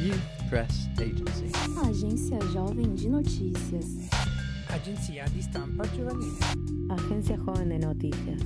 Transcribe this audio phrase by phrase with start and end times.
[0.00, 1.52] Youth Press Agency.
[1.86, 4.08] Agência Jovem de Notícias.
[4.70, 6.38] Agenzia di stampa giovanile.
[6.88, 8.40] Agencia Joven de Noticias.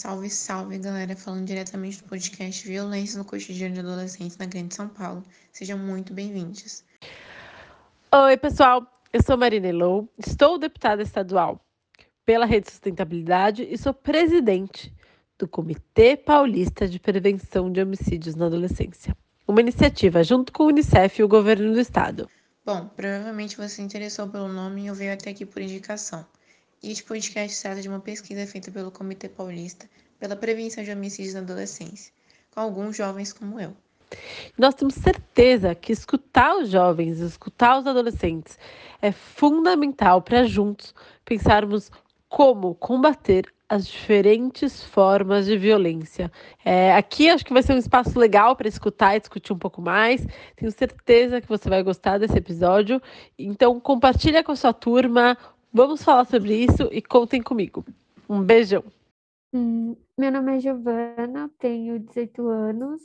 [0.00, 4.88] Salve, salve, galera, falando diretamente do podcast Violência no Cotidiano de Adolescentes na Grande São
[4.88, 5.22] Paulo.
[5.52, 6.82] Sejam muito bem-vindos.
[8.10, 8.90] Oi, pessoal.
[9.12, 11.63] Eu sou Marina Elou, estou deputada estadual
[12.24, 14.92] pela Rede Sustentabilidade e sou presidente
[15.38, 21.20] do Comitê Paulista de Prevenção de Homicídios na Adolescência, uma iniciativa junto com o Unicef
[21.20, 22.28] e o governo do estado.
[22.64, 26.24] Bom, provavelmente você se interessou pelo nome e veio até aqui por indicação.
[26.82, 29.86] E este podcast trata de uma pesquisa feita pelo Comitê Paulista
[30.18, 32.12] pela Prevenção de Homicídios na Adolescência,
[32.50, 33.76] com alguns jovens como eu.
[34.56, 38.58] Nós temos certeza que escutar os jovens, escutar os adolescentes
[39.02, 41.90] é fundamental para juntos pensarmos
[42.34, 46.32] como combater as diferentes formas de violência.
[46.64, 49.80] É, aqui acho que vai ser um espaço legal para escutar e discutir um pouco
[49.80, 50.26] mais.
[50.56, 53.00] Tenho certeza que você vai gostar desse episódio.
[53.38, 55.38] Então compartilha com a sua turma.
[55.72, 57.84] Vamos falar sobre isso e contem comigo.
[58.28, 58.82] Um beijão.
[59.52, 63.00] Hum, meu nome é Giovana, tenho 18 anos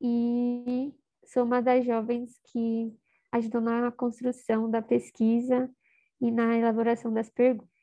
[0.00, 0.92] e
[1.24, 2.92] sou uma das jovens que
[3.30, 5.70] ajudou na construção da pesquisa
[6.20, 7.73] e na elaboração das perguntas.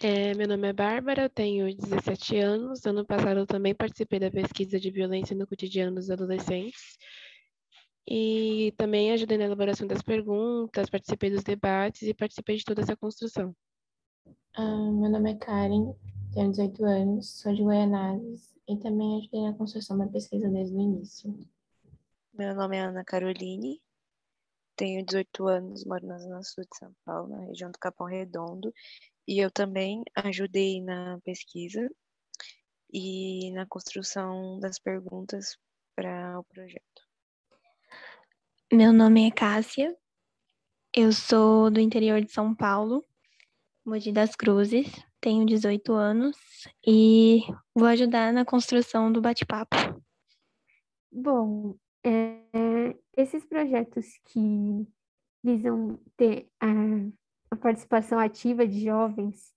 [0.00, 2.86] É, meu nome é Bárbara, tenho 17 anos.
[2.86, 6.96] Ano passado eu também participei da pesquisa de violência no cotidiano dos adolescentes.
[8.08, 12.96] E também ajudei na elaboração das perguntas, participei dos debates e participei de toda essa
[12.96, 13.52] construção.
[14.54, 15.92] Ah, meu nome é Karen,
[16.32, 20.80] tenho 18 anos, sou de Goianazes e também ajudei na construção da pesquisa desde o
[20.80, 21.36] início.
[22.32, 23.82] Meu nome é Ana Caroline,
[24.76, 28.72] tenho 18 anos, moro na Zona Sul de São Paulo, na região do Capão Redondo,
[29.28, 31.86] e eu também ajudei na pesquisa
[32.90, 35.58] e na construção das perguntas
[35.94, 37.06] para o projeto.
[38.72, 39.94] Meu nome é Cássia,
[40.96, 43.04] eu sou do interior de São Paulo,
[43.84, 44.86] Mogi das Cruzes,
[45.20, 46.36] tenho 18 anos
[46.86, 47.40] e
[47.74, 49.76] vou ajudar na construção do bate-papo.
[51.12, 54.86] Bom, é, esses projetos que
[55.44, 56.66] visam ter a,
[57.50, 59.52] a participação ativa de jovens,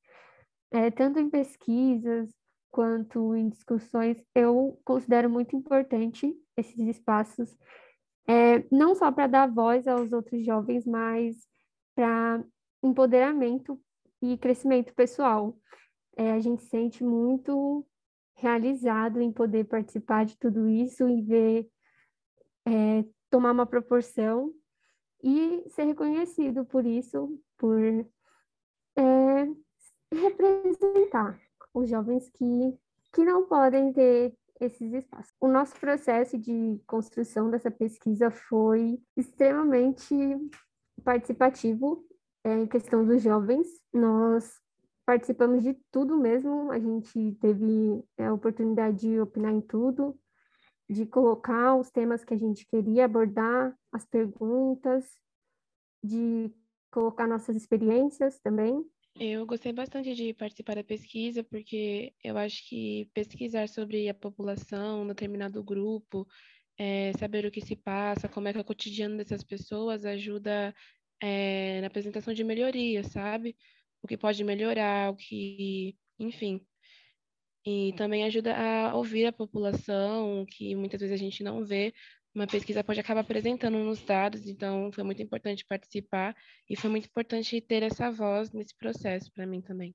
[0.71, 2.29] é, tanto em pesquisas
[2.69, 7.55] quanto em discussões, eu considero muito importante esses espaços,
[8.27, 11.35] é, não só para dar voz aos outros jovens, mas
[11.93, 12.43] para
[12.81, 13.79] empoderamento
[14.21, 15.57] e crescimento pessoal.
[16.15, 17.85] É, a gente sente muito
[18.35, 21.69] realizado em poder participar de tudo isso e ver
[22.65, 24.53] é, tomar uma proporção
[25.23, 27.77] e ser reconhecido por isso, por
[28.97, 29.47] é,
[30.11, 31.39] representar
[31.71, 32.79] os jovens que,
[33.13, 35.31] que não podem ter esses espaços.
[35.39, 40.15] O nosso processo de construção dessa pesquisa foi extremamente
[41.03, 42.03] participativo
[42.43, 43.67] é, em questão dos jovens.
[43.93, 44.59] Nós
[45.05, 50.19] participamos de tudo mesmo, a gente teve é, a oportunidade de opinar em tudo,
[50.89, 55.05] de colocar os temas que a gente queria abordar, as perguntas,
[56.03, 56.51] de
[56.91, 58.85] colocar nossas experiências também.
[59.19, 65.03] Eu gostei bastante de participar da pesquisa, porque eu acho que pesquisar sobre a população,
[65.03, 66.27] um determinado grupo,
[66.77, 70.73] é, saber o que se passa, como é que é o cotidiano dessas pessoas, ajuda
[71.21, 73.55] é, na apresentação de melhoria, sabe?
[74.01, 76.65] O que pode melhorar, o que, enfim.
[77.65, 81.93] E também ajuda a ouvir a população, que muitas vezes a gente não vê.
[82.33, 86.33] Uma pesquisa pode acabar apresentando nos dados, então foi muito importante participar
[86.69, 89.93] e foi muito importante ter essa voz nesse processo para mim também.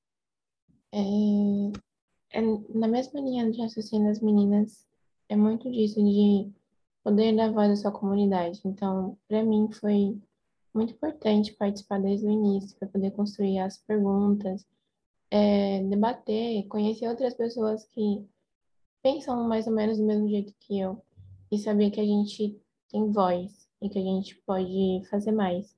[0.92, 2.42] É, é,
[2.74, 4.86] na mesma linha de raciocínio das meninas,
[5.30, 6.52] é muito disso de
[7.02, 8.60] poder dar voz à sua comunidade.
[8.66, 10.20] Então, para mim foi
[10.74, 14.66] muito importante participar desde o início, para poder construir as perguntas,
[15.30, 18.22] é, debater, conhecer outras pessoas que
[19.02, 21.02] pensam mais ou menos do mesmo jeito que eu
[21.50, 25.76] e saber que a gente tem voz e que a gente pode fazer mais.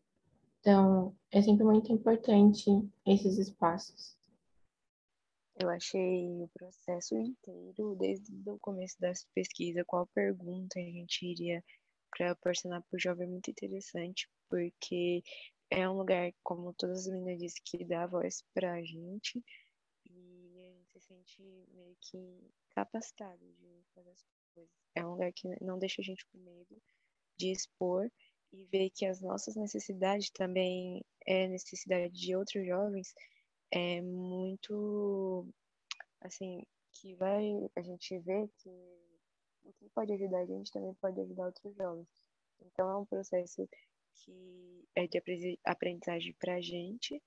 [0.61, 2.71] Então, é sempre muito importante
[3.07, 4.17] esses espaços.
[5.61, 11.65] Eu achei o processo inteiro, desde o começo da pesquisa, qual pergunta a gente iria
[12.17, 12.37] para
[12.93, 15.23] o jovem, muito interessante, porque
[15.71, 19.45] é um lugar, como todas as meninas disseram, que dá voz para a gente
[20.09, 21.43] e a gente se sente
[21.75, 24.25] meio que capacitado de fazer as
[24.95, 26.83] É um lugar que não deixa a gente com medo
[27.37, 28.11] de expor
[28.53, 33.15] e ver que as nossas necessidades também é necessidade de outros jovens
[33.71, 35.47] é muito
[36.21, 37.45] assim, que vai,
[37.77, 38.71] a gente vê que
[39.65, 42.09] o que pode ajudar a gente também pode ajudar outros jovens.
[42.61, 43.69] Então é um processo
[44.15, 47.23] que é de aprendizagem para a gente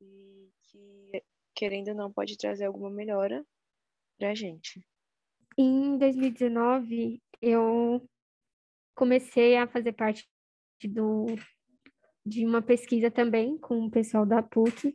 [0.00, 1.24] e que,
[1.54, 3.44] querendo ou não, pode trazer alguma melhora
[4.18, 4.84] para a gente.
[5.58, 8.02] Em 2019, eu
[8.94, 10.28] comecei a fazer parte
[10.84, 11.26] do,
[12.24, 14.94] de uma pesquisa também com o pessoal da PUC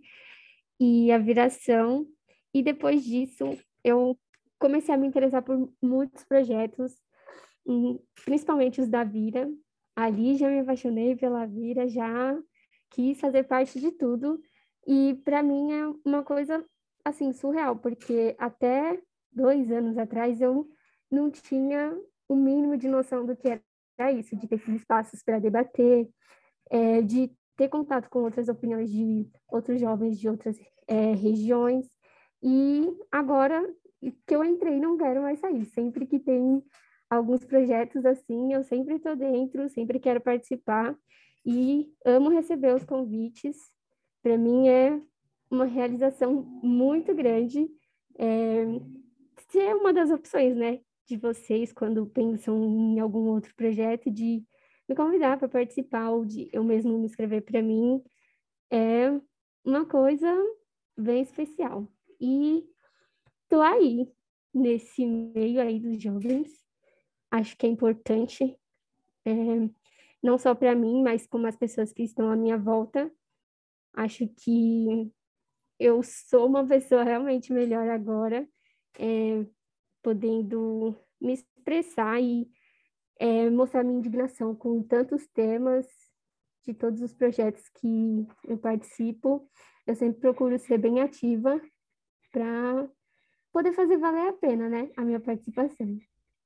[0.79, 2.07] e a viração.
[2.53, 4.17] E depois disso, eu
[4.59, 6.93] comecei a me interessar por muitos projetos,
[8.23, 9.49] principalmente os da Vira.
[9.95, 12.37] Ali já me apaixonei pela Vira, já
[12.89, 14.41] quis fazer parte de tudo.
[14.87, 16.65] E para mim é uma coisa
[17.03, 19.01] assim surreal, porque até
[19.35, 20.67] dois anos atrás eu
[21.11, 21.95] não tinha
[22.27, 23.59] o mínimo de noção do que
[23.97, 26.09] era isso, de ter espaços para debater,
[26.71, 31.87] é, de ter contato com outras opiniões de outros jovens de outras é, regiões.
[32.41, 33.63] E agora
[34.01, 35.65] que eu entrei, não quero mais sair.
[35.65, 36.63] Sempre que tem
[37.09, 40.95] alguns projetos assim, eu sempre estou dentro, sempre quero participar
[41.45, 43.57] e amo receber os convites.
[44.21, 44.99] Para mim é
[45.49, 47.67] uma realização muito grande
[48.17, 48.65] é,
[49.55, 54.43] ser uma das opções, né, de vocês quando pensam em algum outro projeto, de
[54.87, 58.03] me convidar para participar ou de eu mesmo me inscrever para mim,
[58.69, 59.09] é
[59.63, 60.27] uma coisa
[60.97, 61.87] bem especial.
[62.19, 62.65] E
[63.47, 64.11] tô aí,
[64.53, 66.51] nesse meio aí dos jovens.
[67.31, 68.57] Acho que é importante,
[69.25, 69.33] é,
[70.21, 73.09] não só para mim, mas como as pessoas que estão à minha volta.
[73.93, 75.09] Acho que
[75.79, 78.47] eu sou uma pessoa realmente melhor agora,
[78.99, 79.45] é,
[80.01, 82.47] podendo me expressar e
[83.19, 85.87] é, mostrar minha indignação com tantos temas
[86.65, 89.47] de todos os projetos que eu participo.
[89.85, 91.61] Eu sempre procuro ser bem ativa
[92.31, 92.89] para
[93.51, 95.97] poder fazer valer a pena, né, a minha participação.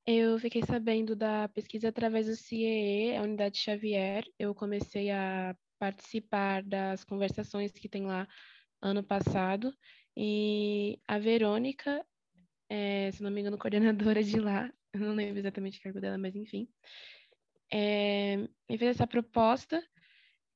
[0.06, 4.24] Eu fiquei sabendo da pesquisa através do CIEE, a Unidade Xavier.
[4.38, 8.26] Eu comecei a participar das conversações que tem lá
[8.80, 9.72] ano passado.
[10.16, 12.04] E a Verônica,
[12.70, 16.16] é, se não me engano, coordenadora de lá, eu não lembro exatamente o cargo dela,
[16.16, 16.68] mas enfim,
[17.72, 19.82] é, me fez essa proposta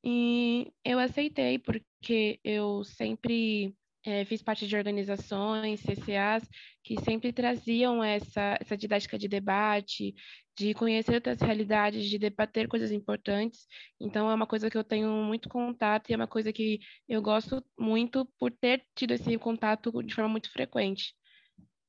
[0.02, 3.74] e eu aceitei, porque eu sempre
[4.04, 6.48] é, fiz parte de organizações, CCAs,
[6.84, 10.14] que sempre traziam essa, essa didática de debate,
[10.56, 13.66] de conhecer outras realidades, de debater coisas importantes.
[13.98, 16.78] Então, é uma coisa que eu tenho muito contato e é uma coisa que
[17.08, 21.14] eu gosto muito por ter tido esse contato de forma muito frequente.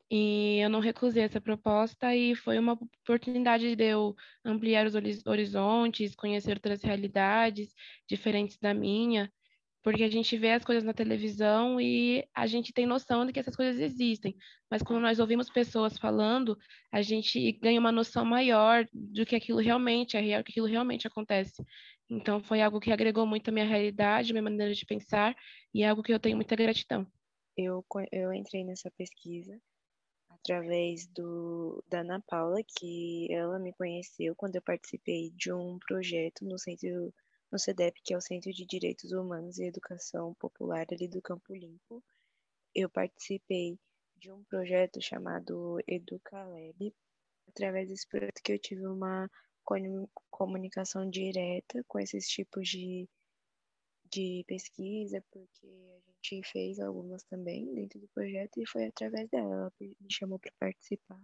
[0.10, 6.16] E eu não recusei essa proposta e foi uma oportunidade de eu ampliar os horizontes,
[6.16, 7.74] conhecer outras realidades
[8.08, 9.32] diferentes da minha
[9.86, 13.40] porque a gente vê as coisas na televisão e a gente tem noção de que
[13.40, 14.36] essas coisas existem,
[14.68, 16.58] mas quando nós ouvimos pessoas falando,
[16.92, 21.06] a gente ganha uma noção maior do que aquilo realmente é real, que aquilo realmente
[21.06, 21.64] acontece.
[22.10, 25.36] Então foi algo que agregou muito a minha realidade, a minha maneira de pensar
[25.72, 27.06] e é algo que eu tenho muita gratidão.
[27.56, 29.56] Eu eu entrei nessa pesquisa
[30.46, 36.46] através do da Ana Paula, que ela me conheceu quando eu participei de um projeto
[36.46, 37.12] no centro
[37.52, 41.54] no CEDEP, que é o Centro de Direitos Humanos e Educação Popular ali do Campo
[41.54, 42.04] Limpo.
[42.74, 43.80] Eu participei
[44.18, 46.94] de um projeto chamado EducaLab.
[47.48, 49.30] Através desse projeto que eu tive uma
[50.30, 53.08] comunicação direta com esses tipos de,
[54.16, 59.56] de pesquisa, porque a gente fez algumas também dentro do projeto e foi através dela.
[59.56, 61.22] Ela me chamou para participar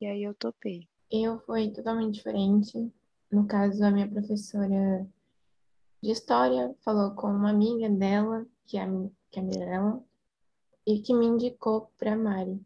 [0.00, 0.88] e aí eu topei.
[1.10, 2.92] Eu fui totalmente diferente.
[3.30, 5.06] No caso, a minha professora
[6.00, 8.86] de história, falou com uma amiga dela, que é a,
[9.30, 10.04] que é a Mirella,
[10.86, 12.64] e que me indicou para Mari.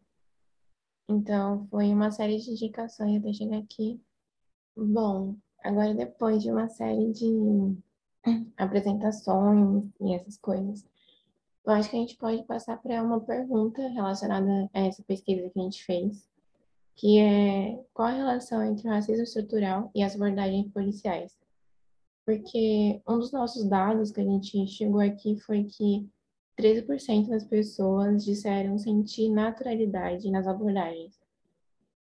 [1.08, 4.00] Então, foi uma série de indicações até chegar aqui.
[4.76, 7.26] Bom, agora depois de uma série de
[8.56, 10.84] apresentações e essas coisas,
[11.64, 15.60] eu acho que a gente pode passar para uma pergunta relacionada a essa pesquisa que
[15.60, 16.28] a gente fez,
[16.96, 21.36] que é qual a relação entre o racismo estrutural e as abordagens policiais?
[22.24, 26.08] porque um dos nossos dados que a gente chegou aqui foi que
[26.58, 31.20] 13% das pessoas disseram sentir naturalidade nas abordagens.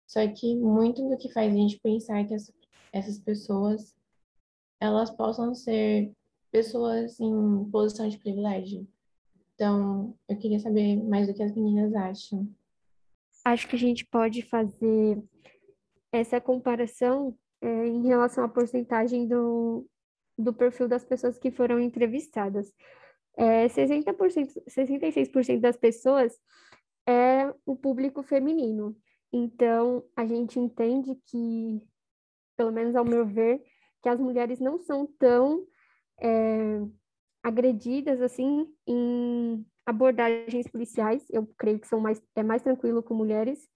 [0.06, 2.35] Só que muito do que faz a gente pensar que
[2.92, 3.94] essas pessoas
[4.80, 6.12] elas possam ser
[6.50, 8.87] pessoas em posição de privilégio.
[9.54, 12.49] Então, eu queria saber mais do que as meninas acham.
[13.45, 15.23] Acho que a gente pode fazer
[16.12, 19.87] essa comparação é, em relação à porcentagem do,
[20.38, 22.73] do perfil das pessoas que foram entrevistadas.
[23.37, 26.38] É, 60%, 66% das pessoas
[27.06, 28.97] é o público feminino.
[29.33, 31.83] Então, a gente entende que,
[32.56, 33.62] pelo menos ao meu ver,
[34.06, 35.66] que as mulheres não são tão
[36.22, 36.80] é,
[37.42, 41.26] agredidas assim em abordagens policiais.
[41.28, 43.68] Eu creio que são mais é mais tranquilo com mulheres,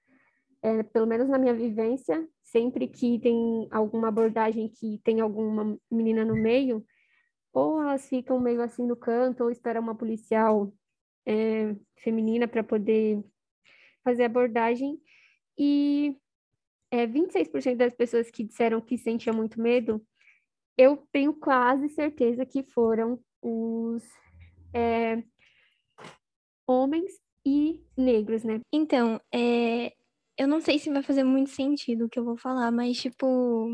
[0.63, 2.29] é, pelo menos na minha vivência.
[2.45, 6.87] Sempre que tem alguma abordagem que tem alguma menina no meio,
[7.53, 10.73] ou elas ficam meio assim no canto, ou esperam uma policial
[11.27, 13.21] é, feminina para poder
[14.05, 14.97] fazer abordagem.
[15.59, 16.17] E
[16.89, 20.01] é, 26% das pessoas que disseram que sentiam muito medo,
[20.81, 24.03] eu tenho quase certeza que foram os
[24.73, 25.23] é,
[26.67, 27.13] homens
[27.45, 28.63] e negros, né?
[28.73, 29.93] Então, é,
[30.39, 33.69] eu não sei se vai fazer muito sentido o que eu vou falar, mas, tipo,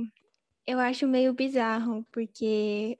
[0.66, 2.98] eu acho meio bizarro, porque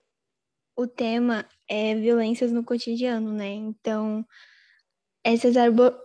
[0.76, 3.54] o tema é violências no cotidiano, né?
[3.54, 4.24] Então,
[5.24, 5.56] essas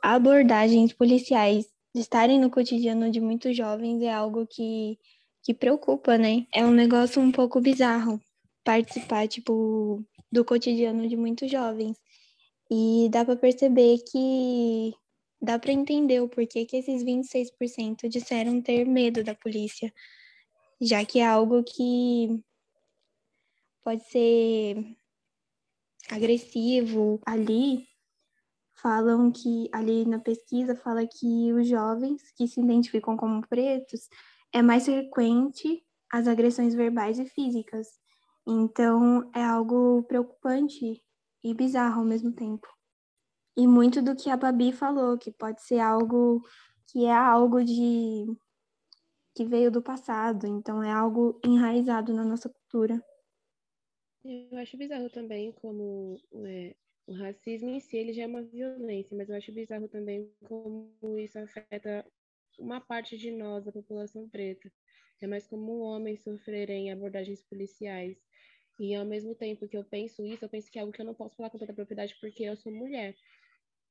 [0.02, 4.98] abordagens policiais estarem no cotidiano de muitos jovens é algo que,
[5.44, 6.46] que preocupa, né?
[6.54, 8.20] É um negócio um pouco bizarro
[8.64, 11.98] participar, tipo, do cotidiano de muitos jovens.
[12.70, 14.94] E dá para perceber que
[15.42, 19.92] dá para entender o porquê que esses 26% disseram ter medo da polícia,
[20.80, 22.42] já que é algo que
[23.84, 24.78] pode ser
[26.10, 27.20] agressivo.
[27.26, 27.88] Ali
[28.82, 34.08] falam que ali na pesquisa fala que os jovens que se identificam como pretos
[34.54, 37.88] é mais frequente as agressões verbais e físicas.
[38.48, 41.02] Então é algo preocupante
[41.44, 42.68] e bizarro ao mesmo tempo.
[43.58, 46.42] E muito do que a Babi falou, que pode ser algo
[46.88, 48.26] que é algo de
[49.34, 53.02] que veio do passado, então é algo enraizado na nossa cultura.
[54.24, 56.76] Eu acho bizarro também como é,
[57.08, 61.18] o racismo em si ele já é uma violência, mas eu acho bizarro também como
[61.18, 62.06] isso afeta
[62.60, 64.72] uma parte de nós, da população preta.
[65.22, 68.18] É mais como homens sofrerem abordagens policiais.
[68.80, 71.06] E ao mesmo tempo que eu penso isso, eu penso que é algo que eu
[71.06, 73.16] não posso falar com tanta propriedade porque eu sou mulher.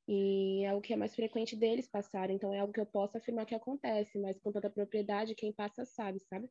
[0.09, 3.17] E é algo que é mais frequente deles passarem, então é algo que eu posso
[3.17, 6.51] afirmar que acontece, mas com tanta propriedade, quem passa sabe, sabe?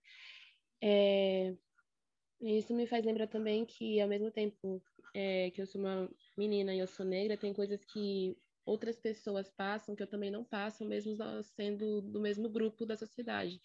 [0.81, 1.53] É...
[2.39, 4.81] Isso me faz lembrar também que, ao mesmo tempo
[5.13, 8.37] é, que eu sou uma menina e eu sou negra, tem coisas que
[8.69, 13.59] outras pessoas passam que eu também não passo, mesmo sendo do mesmo grupo da sociedade.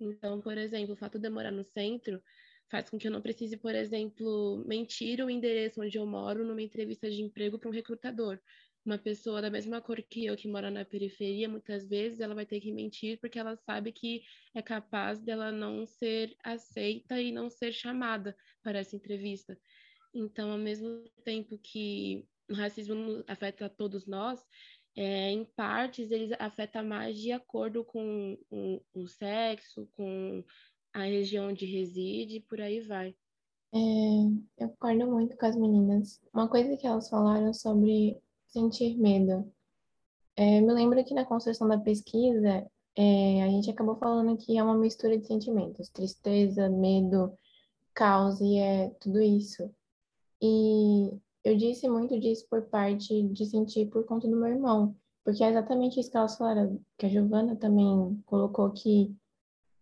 [0.00, 2.22] Então, por exemplo, o fato de eu morar no centro
[2.70, 6.62] faz com que eu não precise, por exemplo, mentir o endereço onde eu moro numa
[6.62, 8.38] entrevista de emprego para um recrutador.
[8.84, 12.46] Uma pessoa da mesma cor que eu, que mora na periferia, muitas vezes ela vai
[12.46, 14.22] ter que mentir porque ela sabe que
[14.54, 19.58] é capaz dela não ser aceita e não ser chamada para essa entrevista.
[20.14, 24.44] Então, ao mesmo tempo que o racismo afeta todos nós,
[24.96, 30.42] é, em partes ele afeta mais de acordo com o, o sexo, com
[30.92, 33.14] a região onde reside, por aí vai.
[33.72, 33.78] É,
[34.64, 36.20] eu concordo muito com as meninas.
[36.32, 39.52] Uma coisa que elas falaram sobre sentir medo.
[40.34, 44.62] É, me lembro que na construção da pesquisa, é, a gente acabou falando que é
[44.62, 47.32] uma mistura de sentimentos, tristeza, medo,
[47.94, 49.72] caos, e é tudo isso.
[50.40, 51.10] E
[51.48, 55.48] eu disse muito disso por parte de sentir por conta do meu irmão, porque é
[55.48, 59.16] exatamente isso que elas falaram, que a Giovana também colocou que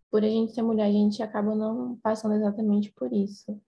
[0.09, 3.59] por a gente ser mulher, a gente acaba não passando exatamente por isso.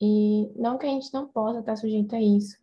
[0.00, 2.58] E não que a gente não possa estar sujeita a isso,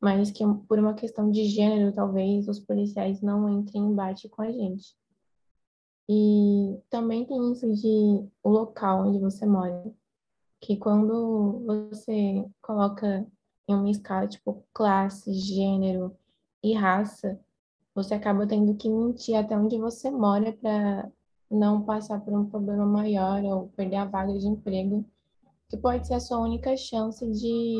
[0.00, 4.42] mas que por uma questão de gênero, talvez os policiais não entrem em embate com
[4.42, 4.96] a gente.
[6.08, 9.94] E também tem isso de o local onde você mora,
[10.60, 13.24] que quando você coloca
[13.68, 16.16] em uma escala tipo classe, gênero
[16.62, 17.40] e raça,
[17.94, 21.10] você acaba tendo que mentir até onde você mora para
[21.50, 25.04] não passar por um problema maior ou perder a vaga de emprego,
[25.68, 27.76] que pode ser a sua única chance de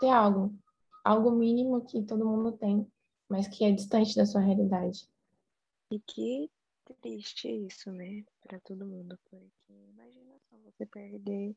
[0.00, 0.54] ter algo,
[1.04, 2.86] algo mínimo que todo mundo tem,
[3.28, 5.08] mas que é distante da sua realidade.
[5.90, 6.50] E que
[7.00, 11.56] triste isso, né, para todo mundo, porque imagina só você perder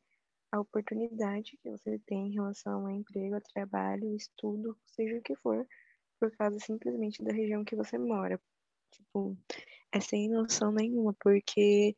[0.52, 5.36] a oportunidade que você tem em relação a emprego, a trabalho, estudo, seja o que
[5.36, 5.66] for,
[6.18, 8.40] por causa simplesmente da região que você mora.
[8.90, 9.36] Tipo,
[9.92, 11.94] é sem noção nenhuma, porque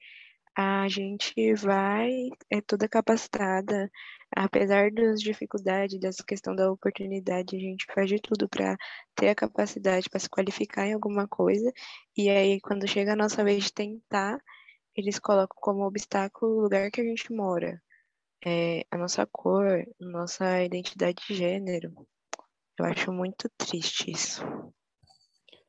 [0.54, 3.90] a gente vai, é toda capacitada,
[4.36, 8.76] apesar das dificuldades, dessa questão da oportunidade, a gente faz de tudo para
[9.14, 11.72] ter a capacidade para se qualificar em alguma coisa,
[12.16, 14.38] e aí quando chega a nossa vez de tentar,
[14.94, 17.82] eles colocam como obstáculo o lugar que a gente mora,
[18.44, 21.92] é, a nossa cor, nossa identidade de gênero.
[22.78, 24.42] Eu acho muito triste isso.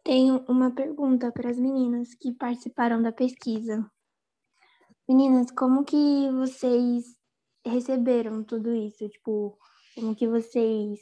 [0.04, 3.90] Tenho uma pergunta para as meninas que participaram da pesquisa.
[5.08, 7.16] Meninas, como que vocês
[7.66, 9.08] receberam tudo isso?
[9.08, 9.58] Tipo,
[9.96, 11.00] como que vocês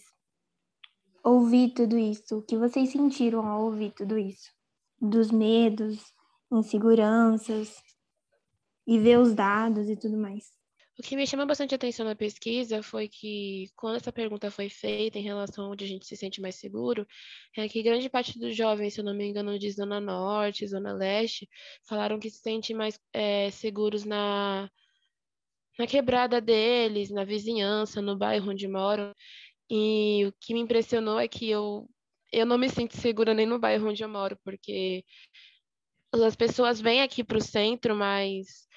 [1.24, 2.38] ouviram tudo isso?
[2.38, 4.52] O que vocês sentiram ao ouvir tudo isso?
[5.00, 6.14] Dos medos,
[6.52, 7.76] inseguranças
[8.86, 10.61] e ver os dados e tudo mais.
[11.02, 15.18] O que me chama bastante atenção na pesquisa foi que, quando essa pergunta foi feita
[15.18, 17.08] em relação a onde a gente se sente mais seguro,
[17.58, 20.94] é que grande parte dos jovens, se eu não me engano, de Zona Norte, Zona
[20.94, 21.50] Leste,
[21.88, 24.70] falaram que se sentem mais é, seguros na,
[25.80, 29.12] na quebrada deles, na vizinhança, no bairro onde moram.
[29.72, 31.90] E o que me impressionou é que eu,
[32.32, 35.04] eu não me sinto segura nem no bairro onde eu moro, porque
[36.14, 38.70] as pessoas vêm aqui para o centro, mas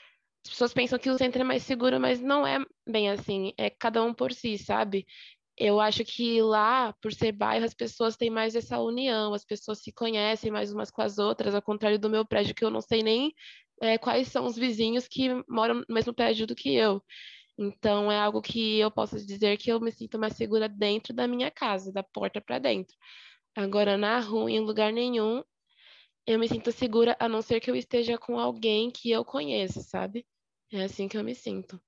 [0.45, 3.53] as pessoas pensam que o centro é mais seguro, mas não é bem assim.
[3.57, 5.07] É cada um por si, sabe?
[5.57, 9.79] Eu acho que lá, por ser bairro, as pessoas têm mais essa união, as pessoas
[9.83, 12.81] se conhecem mais umas com as outras, ao contrário do meu prédio, que eu não
[12.81, 13.33] sei nem
[13.83, 17.03] é, quais são os vizinhos que moram no mesmo prédio do que eu.
[17.59, 21.29] Então, é algo que eu posso dizer que eu me sinto mais segura dentro da
[21.29, 22.95] minha casa, da porta para dentro.
[23.57, 25.43] Agora, na rua, em lugar nenhum,
[26.27, 29.81] eu me sinto segura, a não ser que eu esteja com alguém que eu conheço,
[29.83, 30.27] sabe?
[30.75, 31.81] É assim que eu me sinto.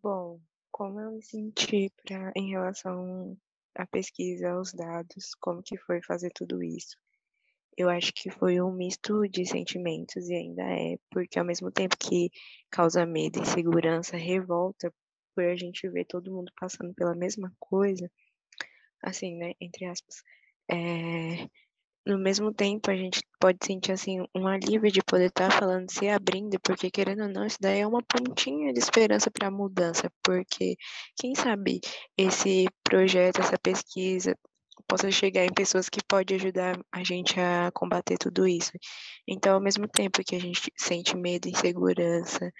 [0.00, 3.36] Bom, como eu me senti pra, em relação
[3.74, 6.96] à pesquisa, aos dados, como que foi fazer tudo isso?
[7.76, 11.96] Eu acho que foi um misto de sentimentos e ainda é, porque ao mesmo tempo
[11.98, 12.30] que
[12.70, 14.94] causa medo, insegurança, revolta,
[15.34, 18.08] por a gente ver todo mundo passando pela mesma coisa,
[19.02, 20.22] assim, né, entre aspas,
[20.70, 21.50] é,
[22.06, 25.90] no mesmo tempo a gente pode sentir assim um alívio de poder estar tá falando,
[25.90, 29.50] se abrindo, porque querendo ou não, isso daí é uma pontinha de esperança para a
[29.50, 30.76] mudança, porque
[31.18, 31.80] quem sabe
[32.16, 34.36] esse projeto, essa pesquisa
[34.88, 38.72] possa chegar em pessoas que podem ajudar a gente a combater tudo isso.
[39.26, 42.52] Então, ao mesmo tempo que a gente sente medo, insegurança,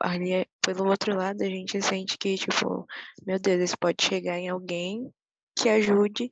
[0.00, 2.86] ali pelo outro lado a gente sente que tipo,
[3.26, 5.12] meu Deus, isso pode chegar em alguém
[5.58, 6.30] que ajude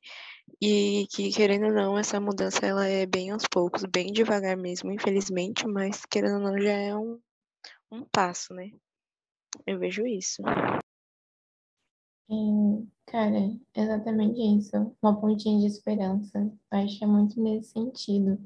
[0.61, 4.91] e que, querendo ou não, essa mudança ela é bem aos poucos, bem devagar mesmo,
[4.91, 7.19] infelizmente, mas querendo ou não, já é um,
[7.91, 8.71] um passo, né?
[9.65, 10.41] Eu vejo isso.
[13.05, 14.95] cara, exatamente isso.
[15.01, 16.39] Uma pontinha de esperança.
[16.71, 18.39] Eu acho que é muito nesse sentido.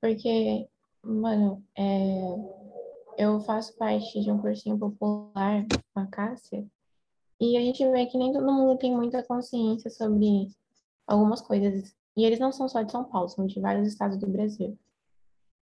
[0.00, 0.68] Porque,
[1.02, 2.34] mano, é,
[3.18, 6.66] eu faço parte de um cursinho popular com a Cássia,
[7.42, 10.48] e a gente vê que nem todo mundo tem muita consciência sobre
[11.04, 11.92] algumas coisas.
[12.16, 14.78] E eles não são só de São Paulo, são de vários estados do Brasil.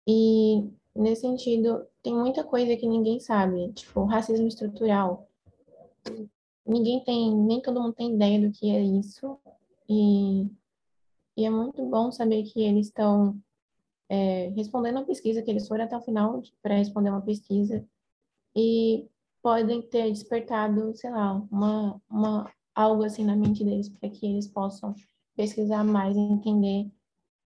[0.05, 5.29] E, nesse sentido, tem muita coisa que ninguém sabe, tipo, racismo estrutural.
[6.67, 9.39] Ninguém tem, nem todo mundo tem ideia do que é isso.
[9.87, 10.47] E,
[11.37, 13.39] e é muito bom saber que eles estão
[14.09, 17.87] é, respondendo a pesquisa, que eles foram até o final para responder uma pesquisa.
[18.53, 19.07] E
[19.41, 24.47] podem ter despertado, sei lá, uma, uma, algo assim na mente deles para que eles
[24.47, 24.93] possam
[25.35, 26.91] pesquisar mais, entender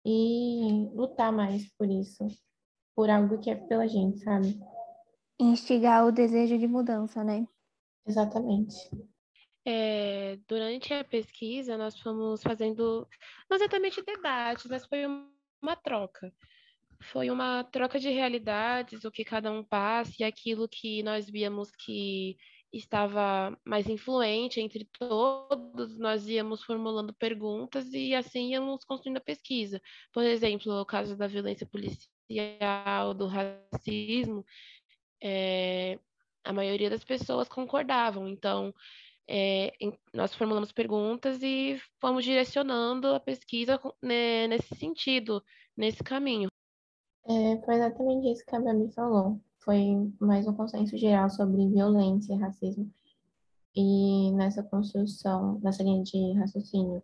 [0.05, 2.25] e lutar mais por isso,
[2.95, 4.59] por algo que é pela gente, sabe?
[5.39, 7.47] Instigar o desejo de mudança, né?
[8.05, 8.75] Exatamente.
[9.65, 13.07] É, durante a pesquisa, nós fomos fazendo,
[13.49, 15.05] não exatamente debates, mas foi
[15.61, 16.33] uma troca.
[17.03, 21.71] Foi uma troca de realidades, o que cada um passa e aquilo que nós víamos
[21.71, 22.37] que
[22.71, 29.81] estava mais influente entre todos, nós íamos formulando perguntas e assim íamos construindo a pesquisa.
[30.13, 34.45] Por exemplo, o caso da violência policial, do racismo,
[35.21, 35.99] é,
[36.43, 38.27] a maioria das pessoas concordavam.
[38.27, 38.73] Então,
[39.27, 39.73] é,
[40.13, 45.43] nós formulamos perguntas e fomos direcionando a pesquisa né, nesse sentido,
[45.75, 46.50] nesse caminho.
[47.25, 52.33] É, foi exatamente isso que a Gabi falou foi mais um consenso geral sobre violência
[52.33, 52.91] e racismo.
[53.75, 57.01] E nessa construção, nessa linha de raciocínio,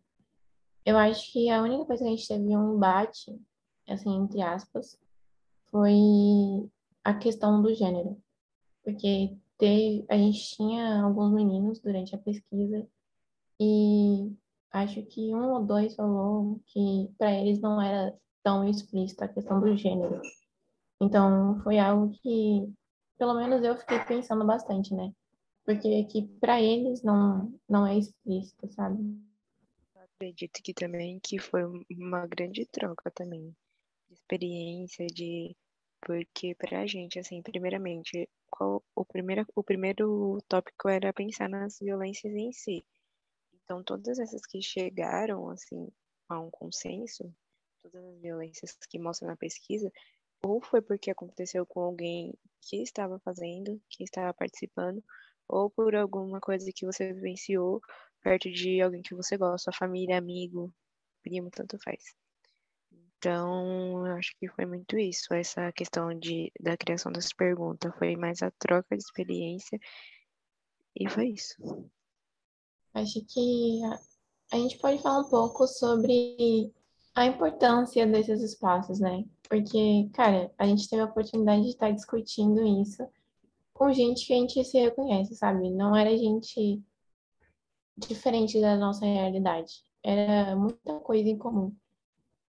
[0.86, 3.39] eu acho que a única coisa que a gente teve um embate,
[3.88, 4.99] assim, entre aspas,
[5.69, 5.93] foi
[7.03, 8.17] a questão do gênero.
[8.84, 12.88] Porque teve, a gente tinha alguns meninos durante a pesquisa
[13.60, 14.32] e
[14.71, 19.60] acho que um ou dois falou que para eles não era tão explícita a questão
[19.60, 20.21] do gênero.
[21.01, 22.73] Então, foi algo que,
[23.17, 25.12] pelo menos eu fiquei pensando bastante, né?
[25.65, 28.97] Porque que para eles não, não é explícito, sabe?
[30.15, 33.53] acredito que também que foi uma grande troca também
[34.07, 35.53] de experiência, de
[35.99, 41.79] porque para a gente, assim, primeiramente, qual, o, primeiro, o primeiro tópico era pensar nas
[41.79, 42.86] violências em si.
[43.53, 45.89] Então, todas essas que chegaram, assim,
[46.29, 47.29] a um consenso,
[47.89, 49.91] todas as violências que mostram na pesquisa,
[50.43, 55.04] ou foi porque aconteceu com alguém que estava fazendo, que estava participando,
[55.47, 57.82] ou por alguma coisa que você vivenciou
[58.21, 60.73] perto de alguém que você gosta, família, amigo,
[61.23, 62.04] primo, tanto faz.
[62.91, 68.15] Então, eu acho que foi muito isso, essa questão de, da criação dessa pergunta, foi
[68.15, 69.80] mais a troca de experiência
[70.95, 71.56] e foi isso.
[72.93, 73.82] Acho que
[74.52, 76.73] a gente pode falar um pouco sobre
[77.17, 79.25] a importância desses espaços, né?
[79.49, 83.03] Porque, cara, a gente teve a oportunidade de estar discutindo isso
[83.73, 85.71] com gente que a gente se reconhece, sabe?
[85.71, 86.80] Não era gente
[87.97, 89.82] diferente da nossa realidade.
[90.03, 91.75] Era muita coisa em comum.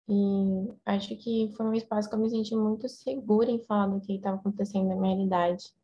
[0.08, 4.00] E acho que foi um espaço que eu me senti muito segura em falar do
[4.00, 5.74] que estava acontecendo na minha realidade.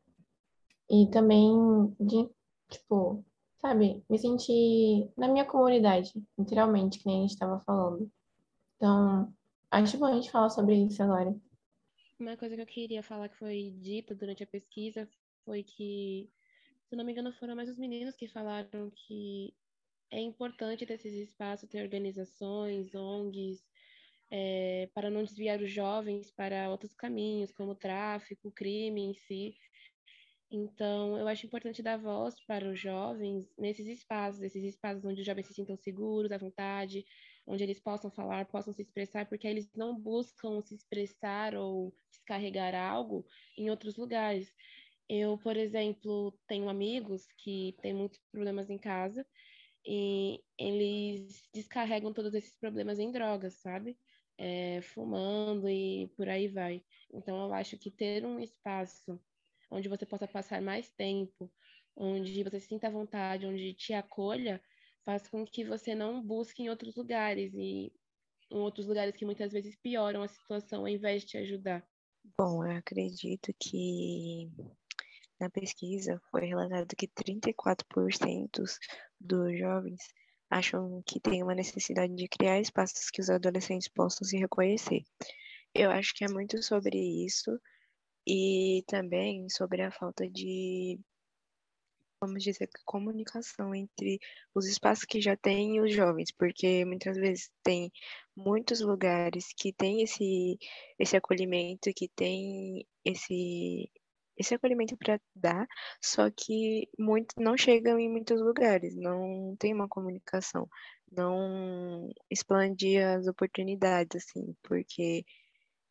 [0.89, 1.53] E também
[1.99, 2.31] de,
[2.69, 3.25] tipo,
[3.61, 8.09] sabe, me sentir na minha comunidade, literalmente, que nem a gente estava falando.
[8.79, 9.35] Então,
[9.73, 11.37] acho bom a gente falar sobre isso agora.
[12.19, 15.09] Uma coisa que eu queria falar que foi dita durante a pesquisa
[15.45, 16.31] foi que,
[16.89, 19.53] se não me engano, foram mais os meninos que falaram que
[20.13, 23.65] é importante ter esses espaços, ter organizações, ONGs,
[24.31, 29.15] é, para não desviar os jovens para outros caminhos, como o tráfico, o crime em
[29.15, 29.57] si.
[30.51, 35.27] Então, eu acho importante dar voz para os jovens nesses espaços, esses espaços onde os
[35.27, 37.05] jovens se sintam seguros, à vontade,
[37.49, 42.75] onde eles possam falar, possam se expressar, porque eles não buscam se expressar ou descarregar
[42.75, 44.53] algo em outros lugares.
[45.09, 49.27] Eu, por exemplo, tenho amigos que têm muitos problemas em casa
[49.87, 53.99] e eles descarregam todos esses problemas em drogas, sabe?
[54.37, 56.85] É, fumando e por aí vai.
[57.13, 59.21] Então, eu acho que ter um espaço
[59.71, 61.53] onde você possa passar mais tempo,
[61.97, 64.63] onde você se sinta à vontade, onde te acolha,
[65.09, 67.91] faz com que você não busque em outros lugares e
[68.51, 71.83] em outros lugares que muitas vezes pioram a situação ao invés de te ajudar.
[72.37, 74.51] Bom, eu acredito que
[75.41, 78.63] na pesquisa foi relatado que 34%
[79.19, 80.03] dos jovens
[80.51, 85.01] acham que tem uma necessidade de criar espaços que os adolescentes possam se reconhecer.
[85.75, 87.59] Eu acho que é muito sobre isso
[88.27, 91.01] e também sobre a falta de,
[92.21, 94.19] vamos dizer, comunicação entre
[94.55, 97.91] os espaços que já tem e os jovens, porque muitas vezes tem
[98.37, 100.59] muitos lugares que tem esse,
[100.99, 103.91] esse acolhimento, que tem esse,
[104.37, 105.67] esse acolhimento para dar,
[106.03, 110.69] só que muito, não chegam em muitos lugares, não tem uma comunicação,
[111.11, 115.25] não expande as oportunidades, assim, porque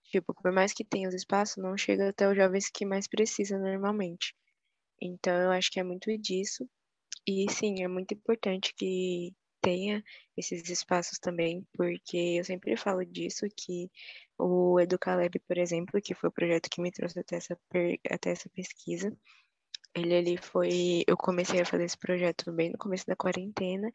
[0.10, 3.60] Tipo, por mais que tenha os espaços, não chega até os jovens que mais precisam
[3.60, 4.34] normalmente.
[5.02, 6.68] Então, eu acho que é muito disso.
[7.28, 10.04] E sim, é muito importante que tenha
[10.38, 13.92] esses espaços também, porque eu sempre falo disso, que
[14.38, 17.60] o Educaleb, por exemplo, que foi o projeto que me trouxe até essa,
[18.10, 19.12] até essa pesquisa,
[19.96, 21.04] ele ali foi.
[21.08, 23.92] Eu comecei a fazer esse projeto bem no começo da quarentena,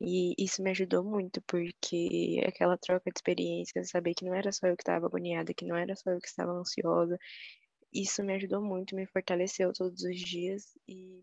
[0.00, 4.66] e isso me ajudou muito, porque aquela troca de experiências, saber que não era só
[4.66, 7.18] eu que estava agoniada, que não era só eu que estava ansiosa,
[7.94, 11.22] isso me ajudou muito, me fortaleceu todos os dias, e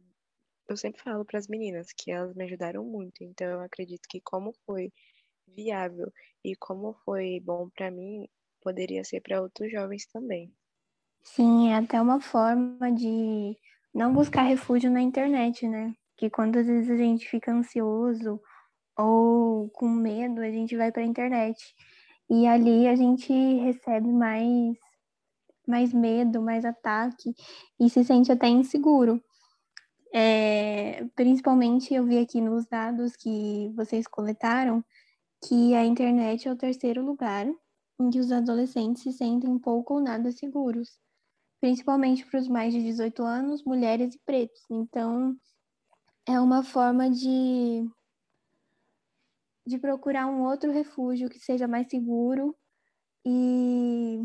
[0.70, 4.22] eu sempre falo para as meninas que elas me ajudaram muito, então eu acredito que,
[4.22, 4.92] como foi
[5.48, 6.12] viável
[6.44, 8.28] e como foi bom para mim,
[8.62, 10.54] poderia ser para outros jovens também.
[11.24, 13.56] Sim, é até uma forma de
[13.94, 15.94] não buscar refúgio na internet, né?
[16.18, 18.40] Que quantas vezes a gente fica ansioso
[18.98, 21.76] ou com medo, a gente vai para a internet.
[22.30, 24.78] E ali a gente recebe mais
[25.72, 27.34] mais medo, mais ataque
[27.80, 29.24] e se sente até inseguro.
[30.14, 34.84] É, principalmente eu vi aqui nos dados que vocês coletaram
[35.48, 37.48] que a internet é o terceiro lugar
[38.00, 41.02] em que os adolescentes se sentem pouco ou nada seguros
[41.62, 44.66] principalmente para os mais de 18 anos, mulheres e pretos.
[44.70, 45.38] Então,
[46.28, 47.88] é uma forma de,
[49.66, 52.58] de procurar um outro refúgio que seja mais seguro
[53.24, 54.20] e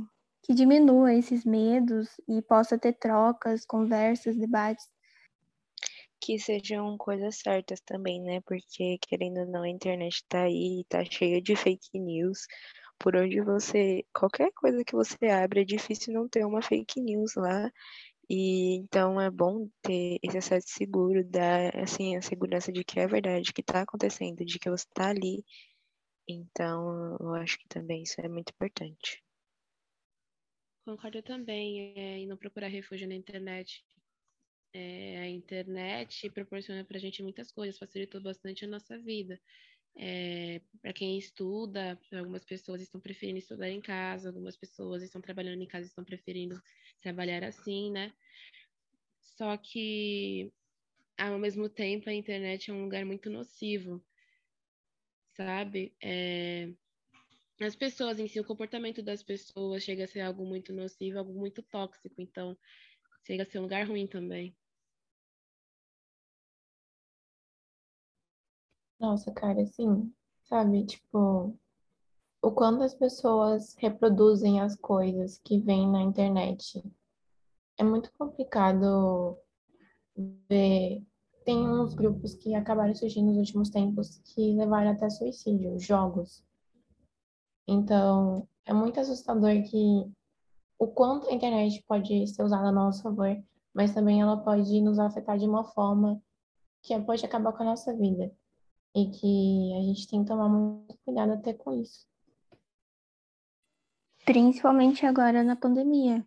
[0.47, 4.87] que diminua esses medos e possa ter trocas, conversas, debates.
[6.21, 8.41] Que sejam coisas certas também, né?
[8.43, 12.47] Porque, querendo ou não, a internet tá aí, tá cheia de fake news
[12.97, 14.05] por onde você.
[14.15, 17.69] Qualquer coisa que você abre, é difícil não ter uma fake news lá.
[18.31, 23.07] E então é bom ter esse acesso seguro, dar assim, a segurança de que é
[23.09, 25.45] verdade, que está acontecendo, de que você está ali.
[26.29, 29.26] Então, eu acho que também isso é muito importante.
[30.87, 33.85] Concordo também é, em não procurar refúgio na internet.
[34.73, 39.41] É, a internet proporciona para a gente muitas coisas, facilitou bastante a nossa vida.
[39.97, 45.63] É, para quem estuda, algumas pessoas estão preferindo estudar em casa, algumas pessoas estão trabalhando
[45.63, 46.63] em casa e estão preferindo
[47.03, 48.15] trabalhar assim, né?
[49.21, 50.53] Só que,
[51.19, 54.05] ao mesmo tempo, a internet é um lugar muito nocivo,
[55.37, 55.95] sabe?
[56.03, 56.69] É,
[57.65, 61.33] as pessoas em si, o comportamento das pessoas chega a ser algo muito nocivo, algo
[61.33, 62.57] muito tóxico, então
[63.25, 64.55] chega a ser um lugar ruim também.
[68.99, 70.13] Nossa, cara, assim,
[70.45, 71.59] sabe, tipo,
[72.43, 76.83] o quanto as pessoas reproduzem as coisas que vêm na internet.
[77.79, 79.39] É muito complicado
[80.49, 81.03] ver.
[81.45, 86.43] Tem uns grupos que acabaram surgindo nos últimos tempos que levaram até suicídio, jogos.
[87.67, 90.11] Então, é muito assustador que
[90.79, 93.37] o quanto a internet pode ser usada a nosso favor,
[93.75, 96.21] mas também ela pode nos afetar de uma forma
[96.83, 98.33] que pode acabar com a nossa vida.
[98.95, 102.07] E que a gente tem que tomar muito cuidado até com isso.
[104.25, 106.27] Principalmente agora na pandemia.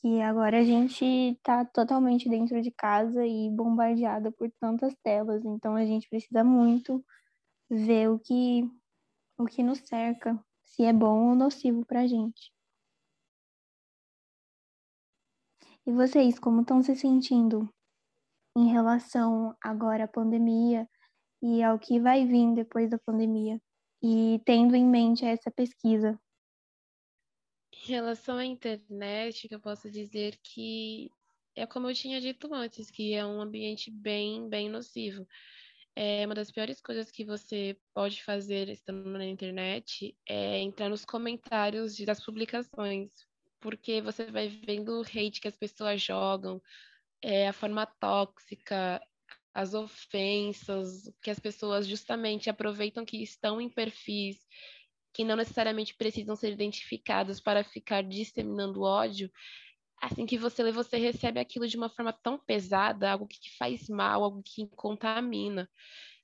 [0.00, 5.44] Que agora a gente está totalmente dentro de casa e bombardeada por tantas telas.
[5.44, 7.04] Então a gente precisa muito
[7.70, 8.70] ver o que
[9.40, 12.52] o que nos cerca, se é bom ou nocivo para a gente.
[15.86, 17.72] E vocês, como estão se sentindo
[18.54, 20.86] em relação agora à pandemia
[21.42, 23.58] e ao que vai vir depois da pandemia?
[24.02, 26.20] E tendo em mente essa pesquisa.
[27.72, 31.10] Em relação à internet, eu posso dizer que
[31.56, 35.26] é como eu tinha dito antes, que é um ambiente bem, bem nocivo
[35.96, 41.04] é uma das piores coisas que você pode fazer estando na internet é entrar nos
[41.04, 43.10] comentários das publicações,
[43.60, 46.60] porque você vai vendo o hate que as pessoas jogam,
[47.22, 49.00] é, a forma tóxica,
[49.52, 54.38] as ofensas, que as pessoas justamente aproveitam que estão em perfis
[55.12, 59.30] que não necessariamente precisam ser identificados para ficar disseminando ódio,
[60.00, 63.88] assim que você lê, você recebe aquilo de uma forma tão pesada, algo que faz
[63.88, 65.68] mal, algo que contamina.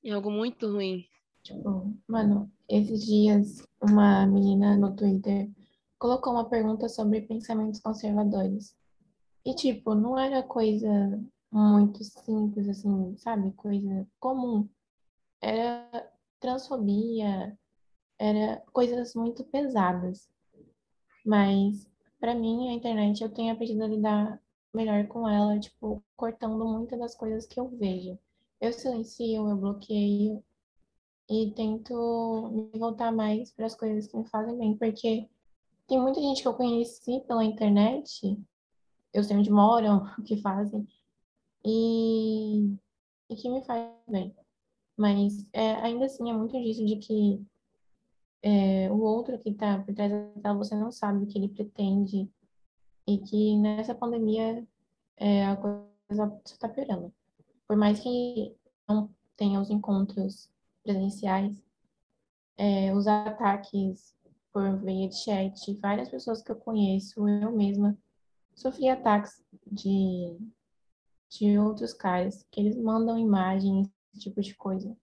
[0.04, 1.04] É algo muito ruim.
[1.42, 5.50] Tipo, mano, esses dias uma menina no Twitter
[5.98, 8.76] colocou uma pergunta sobre pensamentos conservadores.
[9.44, 10.88] E, tipo, não era coisa
[11.52, 13.52] muito simples, assim, sabe?
[13.52, 14.68] Coisa comum.
[15.40, 16.10] Era
[16.40, 17.56] transfobia,
[18.18, 20.28] era coisas muito pesadas.
[21.24, 21.88] Mas
[22.20, 24.42] para mim, a internet eu tenho aprendido a lidar
[24.74, 28.18] melhor com ela, tipo, cortando muitas das coisas que eu vejo.
[28.60, 30.42] Eu silencio, eu bloqueio
[31.28, 35.28] e tento me voltar mais para as coisas que me fazem bem, porque
[35.86, 38.38] tem muita gente que eu conheci pela internet,
[39.12, 40.86] eu sei onde moram, o que fazem,
[41.64, 42.76] e,
[43.30, 44.34] e que me faz bem.
[44.96, 47.44] Mas é, ainda assim é muito disso de que
[48.42, 51.48] é, o outro que está por trás da tela, você não sabe o que ele
[51.48, 52.30] pretende
[53.06, 54.66] e que nessa pandemia
[55.16, 57.12] é, a coisa só está piorando.
[57.66, 58.54] Por mais que
[58.88, 60.50] não tenha os encontros
[60.82, 61.62] presenciais,
[62.56, 64.14] é, os ataques
[64.52, 67.96] por via de chat, várias pessoas que eu conheço, eu mesma,
[68.54, 70.34] sofri ataques de,
[71.28, 74.96] de outros caras, que eles mandam imagens, esse tipo de coisa.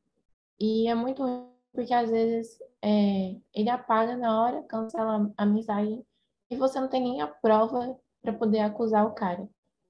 [0.60, 1.24] E é muito
[1.72, 6.06] porque às vezes é, ele apaga na hora, cancela a mensagem
[6.50, 9.48] e você não tem nem a prova para poder acusar o cara.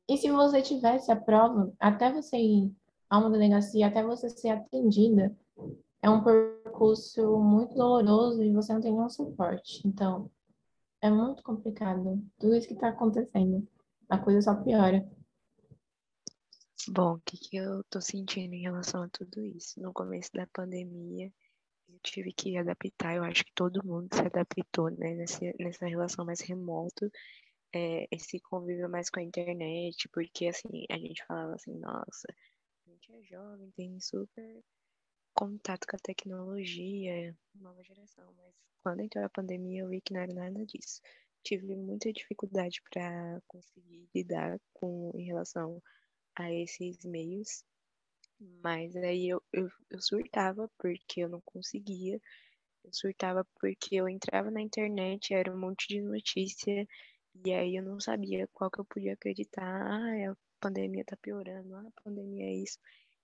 [0.07, 2.71] E se você tivesse a prova, até você ir
[3.09, 5.35] a uma delegacia, até você ser atendida,
[6.03, 9.81] é um percurso muito doloroso e você não tem nenhum suporte.
[9.87, 10.29] Então,
[11.01, 13.67] é muito complicado tudo isso que está acontecendo.
[14.07, 15.03] A coisa só piora.
[16.89, 19.81] Bom, o que, que eu tô sentindo em relação a tudo isso?
[19.81, 21.31] No começo da pandemia,
[22.03, 27.09] tive que adaptar, eu acho que todo mundo se adaptou, né, nessa, relação mais remota,
[27.73, 32.27] é, esse convívio mais com a internet, porque, assim, a gente falava assim, nossa,
[32.85, 34.63] a gente é jovem, tem super
[35.33, 40.21] contato com a tecnologia, nova geração, mas quando entrou a pandemia eu vi que não
[40.21, 41.01] era nada disso.
[41.43, 45.81] Tive muita dificuldade para conseguir lidar com em relação
[46.35, 47.63] a esses meios
[48.39, 52.19] mas aí eu, eu, eu surtava porque eu não conseguia.
[52.83, 56.87] Eu surtava porque eu entrava na internet, era um monte de notícia,
[57.45, 59.63] e aí eu não sabia qual que eu podia acreditar.
[59.63, 62.77] Ah, a pandemia tá piorando, ah, a pandemia é isso.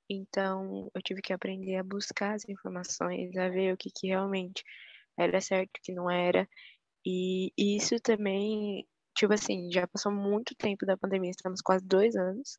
[0.09, 4.63] Então, eu tive que aprender a buscar as informações, a ver o que, que realmente
[5.17, 6.47] era certo, o que não era.
[7.05, 12.57] E isso também, tipo assim, já passou muito tempo da pandemia, estamos quase dois anos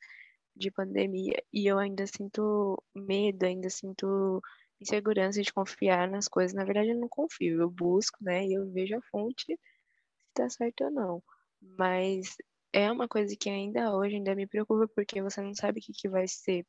[0.57, 4.43] de pandemia e eu ainda sinto medo, ainda sinto
[4.81, 6.55] insegurança de confiar nas coisas.
[6.55, 8.47] Na verdade, eu não confio, eu busco, né?
[8.47, 11.23] E eu vejo a fonte se tá certo ou não.
[11.63, 12.37] Mas
[12.73, 15.93] é uma coisa que ainda hoje ainda me preocupa, porque você não sabe o que,
[15.93, 16.67] que vai ser.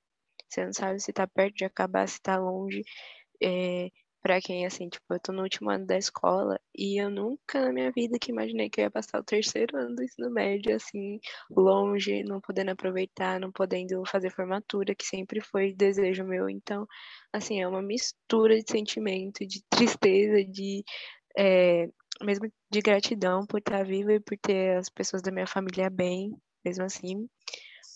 [0.49, 2.83] Você não sabe se tá perto de acabar, se tá longe.
[3.43, 3.89] É,
[4.21, 7.73] para quem, assim, tipo, eu tô no último ano da escola e eu nunca na
[7.73, 11.19] minha vida que imaginei que eu ia passar o terceiro ano do ensino médio, assim,
[11.49, 16.49] longe, não podendo aproveitar, não podendo fazer formatura, que sempre foi desejo meu.
[16.49, 16.87] Então,
[17.33, 20.83] assim, é uma mistura de sentimento, de tristeza, de.
[21.37, 21.87] É,
[22.23, 26.35] mesmo de gratidão por estar viva e por ter as pessoas da minha família bem,
[26.63, 27.27] mesmo assim.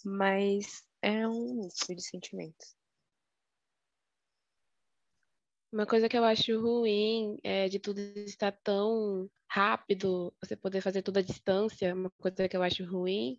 [0.04, 2.76] Mas é um misto de sentimentos.
[5.76, 11.02] Uma coisa que eu acho ruim é de tudo estar tão rápido, você poder fazer
[11.02, 13.38] tudo à distância, uma coisa que eu acho ruim,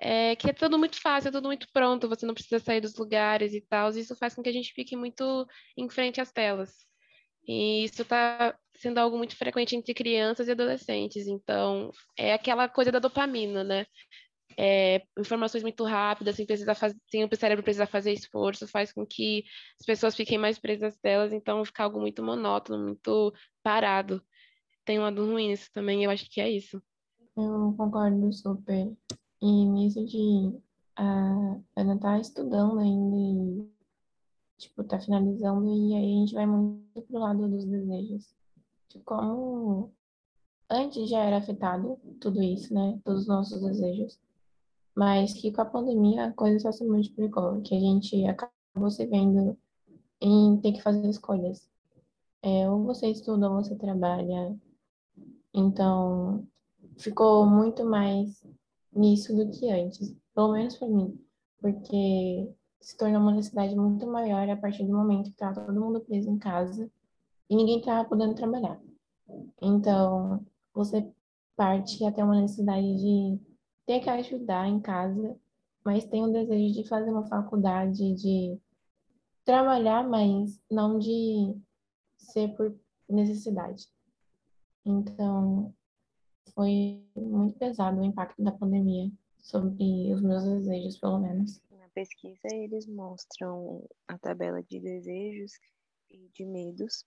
[0.00, 2.96] é que é tudo muito fácil, é tudo muito pronto, você não precisa sair dos
[2.96, 3.90] lugares e tal.
[3.90, 6.86] Isso faz com que a gente fique muito em frente às telas.
[7.46, 11.26] E isso está sendo algo muito frequente entre crianças e adolescentes.
[11.26, 13.84] Então, é aquela coisa da dopamina, né?
[14.56, 16.94] É, informações muito rápidas, sem, precisar faz...
[17.10, 19.44] sem o cérebro precisar fazer esforço, faz com que
[19.80, 24.22] as pessoas fiquem mais presas delas, então fica algo muito monótono, muito parado.
[24.84, 26.82] Tem um lado ruim nisso também, eu acho que é isso.
[27.36, 28.92] Eu concordo super.
[29.40, 30.52] E nisso de
[30.98, 33.68] uh, Ana tá estudando ainda e,
[34.58, 38.34] tipo, tá finalizando, e aí a gente vai muito pro lado dos desejos.
[38.88, 39.92] De como
[40.68, 43.00] antes já era afetado tudo isso, né?
[43.04, 44.18] Todos os nossos desejos
[44.94, 49.06] mas que com a pandemia a coisa só se multiplicou, que a gente acabou se
[49.06, 49.56] vendo
[50.20, 51.68] em ter que fazer escolhas.
[52.42, 54.56] É, ou você estuda ou você trabalha.
[55.54, 56.46] Então,
[56.98, 58.44] ficou muito mais
[58.92, 61.18] nisso do que antes, pelo menos para mim,
[61.60, 66.00] porque se tornou uma necessidade muito maior a partir do momento que estava todo mundo
[66.00, 66.90] preso em casa
[67.48, 68.80] e ninguém estava podendo trabalhar.
[69.60, 71.08] Então, você
[71.56, 73.40] parte até uma necessidade de
[73.86, 75.36] ter que ajudar em casa,
[75.84, 78.58] mas tem o desejo de fazer uma faculdade, de
[79.44, 81.56] trabalhar, mas não de
[82.16, 82.74] ser por
[83.08, 83.88] necessidade.
[84.84, 85.74] Então,
[86.54, 91.60] foi muito pesado o impacto da pandemia sobre os meus desejos, pelo menos.
[91.70, 95.52] Na pesquisa, eles mostram a tabela de desejos
[96.10, 97.04] e de medos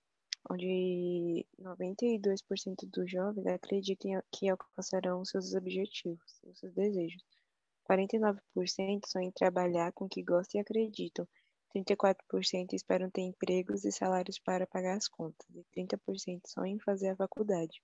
[0.49, 7.23] onde 92% dos jovens acreditam que alcançarão seus objetivos, seus desejos.
[7.89, 8.39] 49%
[9.05, 11.27] sonham em trabalhar com o que gostam e acreditam.
[11.75, 15.47] 34% esperam ter empregos e salários para pagar as contas.
[15.53, 17.81] E 30% sonham em fazer a faculdade.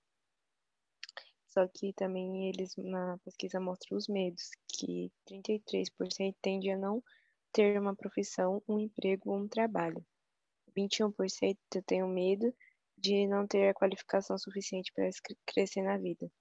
[1.49, 7.03] Só que também eles na pesquisa mostram os medos, que 33% tendem a não
[7.51, 10.05] ter uma profissão, um emprego ou um trabalho.
[10.75, 12.53] 21% tenho medo
[12.97, 15.09] de não ter a qualificação suficiente para
[15.45, 16.31] crescer na vida.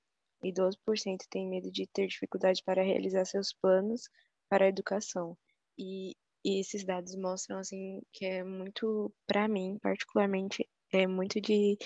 [0.43, 4.09] E 12% tem medo de ter dificuldade para realizar seus planos
[4.49, 5.37] para a educação.
[5.79, 6.15] E,
[6.45, 11.79] e esses dados mostram assim que é muito para mim, particularmente, é muito de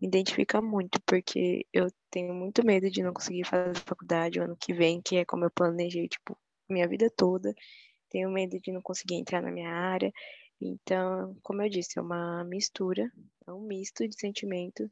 [0.00, 4.56] me identifica muito, porque eu tenho muito medo de não conseguir fazer faculdade o ano
[4.58, 6.38] que vem, que é como eu planejei, tipo,
[6.68, 7.54] minha vida toda.
[8.10, 10.12] Tenho medo de não conseguir entrar na minha área.
[10.64, 13.10] Então, como eu disse, é uma mistura,
[13.46, 14.90] é um misto de sentimento,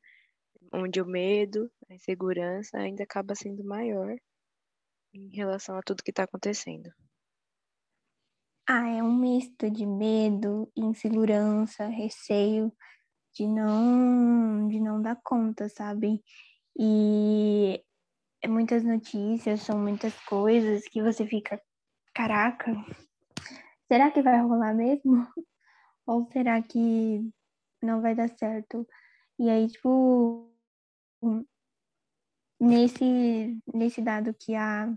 [0.72, 4.16] onde o medo, a insegurança ainda acaba sendo maior
[5.14, 6.90] em relação a tudo que está acontecendo.
[8.68, 12.72] Ah, é um misto de medo, insegurança, receio
[13.34, 16.22] de não de não dar conta, sabe?
[16.78, 17.82] E
[18.42, 21.60] é muitas notícias, são muitas coisas que você fica,
[22.14, 22.72] caraca,
[23.88, 25.26] será que vai rolar mesmo?
[26.10, 27.30] Ou será que
[27.80, 28.84] não vai dar certo?
[29.38, 30.52] E aí, tipo,
[32.60, 34.92] nesse, nesse dado que a,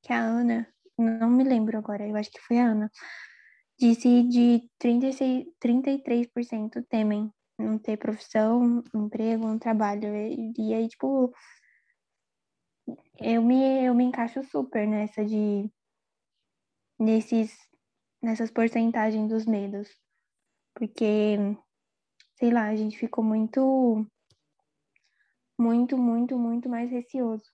[0.00, 2.88] que a Ana, não me lembro agora, eu acho que foi a Ana,
[3.76, 10.14] disse de 36, 33% temem não ter profissão, um emprego, um trabalho.
[10.14, 11.34] E, e aí, tipo,
[13.18, 15.68] eu me, eu me encaixo super nessa de
[17.00, 17.58] nesses
[18.22, 19.99] nessas porcentagens dos medos
[20.80, 21.36] porque,
[22.36, 24.06] sei lá, a gente ficou muito,
[25.58, 27.44] muito, muito, muito mais receoso.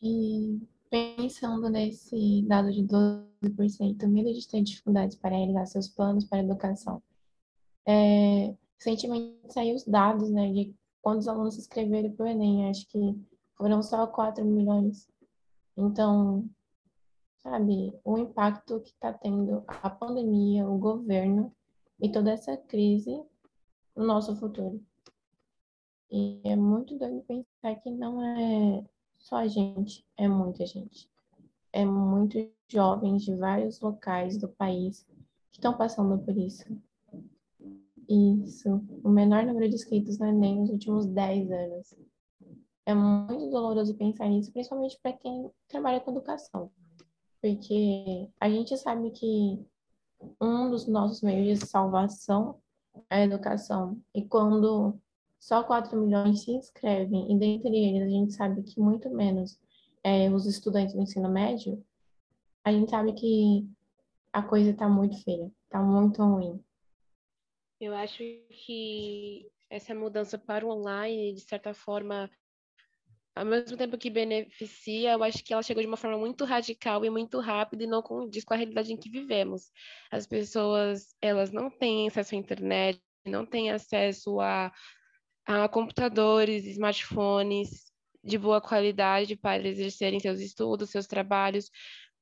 [0.00, 6.38] E pensando nesse dado de 12%, medo de ter dificuldades para realizar seus planos para
[6.38, 7.02] a educação.
[7.84, 12.86] É, recentemente saiu os dados, né, de quantos alunos se inscreveram para o Enem, acho
[12.86, 13.20] que
[13.56, 15.08] foram só 4 milhões.
[15.76, 16.48] Então,
[17.38, 21.52] sabe, o impacto que está tendo a pandemia, o governo,
[22.02, 23.22] e toda essa crise
[23.94, 24.84] no nosso futuro.
[26.10, 28.84] E é muito doido pensar que não é
[29.18, 31.08] só a gente, é muita gente.
[31.72, 35.06] É muitos jovens de vários locais do país
[35.52, 36.64] que estão passando por isso.
[38.08, 38.84] Isso.
[39.04, 41.94] O menor número de inscritos no Enem nos últimos 10 anos.
[42.84, 46.70] É muito doloroso pensar nisso, principalmente para quem trabalha com educação.
[47.40, 49.64] Porque a gente sabe que
[50.40, 52.60] um dos nossos meios de salvação
[53.10, 54.00] é a educação.
[54.14, 54.98] E quando
[55.38, 59.58] só 4 milhões se inscrevem, e dentre eles a gente sabe que muito menos
[60.04, 61.84] é, os estudantes do ensino médio,
[62.64, 63.68] a gente sabe que
[64.32, 66.62] a coisa está muito feia, está muito ruim.
[67.80, 72.30] Eu acho que essa mudança para o online, de certa forma,
[73.34, 77.04] ao mesmo tempo que beneficia, eu acho que ela chegou de uma forma muito radical
[77.04, 79.70] e muito rápida e não condiz com a realidade em que vivemos.
[80.10, 84.72] As pessoas, elas não têm acesso à internet, não têm acesso a
[85.46, 87.92] a computadores, smartphones
[88.24, 91.70] de boa qualidade para exercerem seus estudos, seus trabalhos.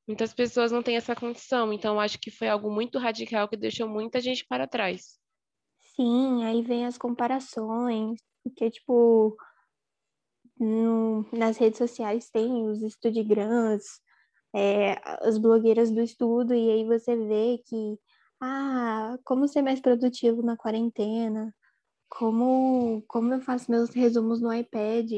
[0.09, 3.89] Muitas pessoas não têm essa condição, então acho que foi algo muito radical que deixou
[3.89, 5.21] muita gente para trás.
[5.95, 9.37] Sim, aí vem as comparações, porque, tipo,
[10.61, 14.01] no, nas redes sociais tem os estudigrams,
[14.55, 17.99] é, as blogueiras do estudo, e aí você vê que,
[18.41, 21.55] ah, como ser mais produtivo na quarentena,
[22.09, 25.11] como, como eu faço meus resumos no iPad.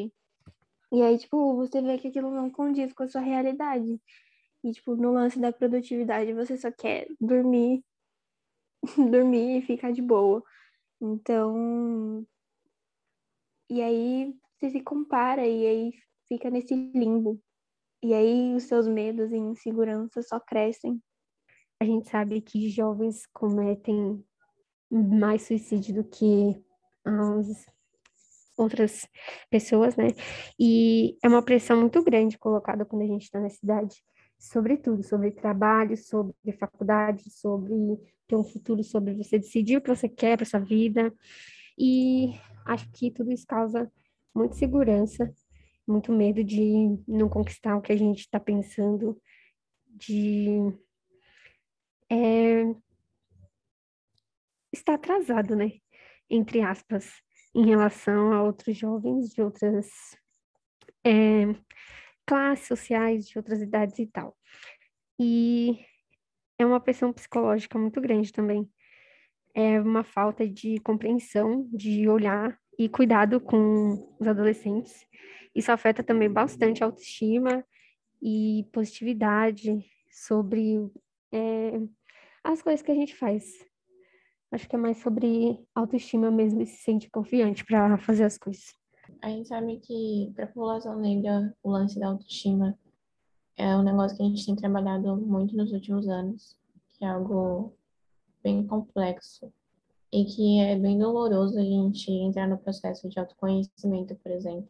[0.92, 4.00] E aí, tipo, você vê que aquilo não condiz com a sua realidade.
[4.64, 7.84] E, tipo, no lance da produtividade, você só quer dormir,
[9.10, 10.42] dormir e ficar de boa.
[11.00, 12.26] Então,
[13.68, 15.92] e aí você se compara e aí
[16.28, 17.40] fica nesse limbo.
[18.02, 21.02] E aí os seus medos e inseguranças só crescem.
[21.80, 24.24] A gente sabe que jovens cometem
[24.90, 26.62] mais suicídio do que
[27.04, 27.66] as
[28.56, 29.08] outras
[29.50, 30.08] pessoas, né?
[30.58, 33.96] E é uma pressão muito grande colocada quando a gente está na cidade,
[34.38, 37.74] sobre tudo, sobre trabalho, sobre faculdade, sobre
[38.28, 41.12] ter um futuro, sobre você decidir o que você quer para sua vida.
[41.76, 42.34] E
[42.66, 43.90] acho que tudo isso causa
[44.34, 45.32] muita segurança,
[45.86, 49.20] muito medo de não conquistar o que a gente está pensando,
[49.86, 50.58] de
[52.10, 52.64] é,
[54.72, 55.72] estar atrasado, né?
[56.32, 57.12] entre aspas,
[57.54, 59.88] em relação a outros jovens de outras
[61.04, 61.44] é,
[62.26, 64.34] classes sociais, de outras idades e tal.
[65.20, 65.78] E
[66.58, 68.66] é uma pressão psicológica muito grande também.
[69.54, 75.06] É uma falta de compreensão, de olhar e cuidado com os adolescentes.
[75.54, 77.64] Isso afeta também bastante a autoestima
[78.20, 80.90] e positividade sobre
[81.30, 81.80] é,
[82.42, 83.44] as coisas que a gente faz.
[84.50, 88.74] Acho que é mais sobre autoestima mesmo e se sentir confiante para fazer as coisas.
[89.22, 92.76] A gente sabe que para a população negra o lance da autoestima
[93.56, 96.58] é um negócio que a gente tem trabalhado muito nos últimos anos,
[96.94, 97.76] que é algo
[98.42, 99.52] bem complexo
[100.12, 104.68] e que é bem doloroso a gente entrar no processo de autoconhecimento, por exemplo.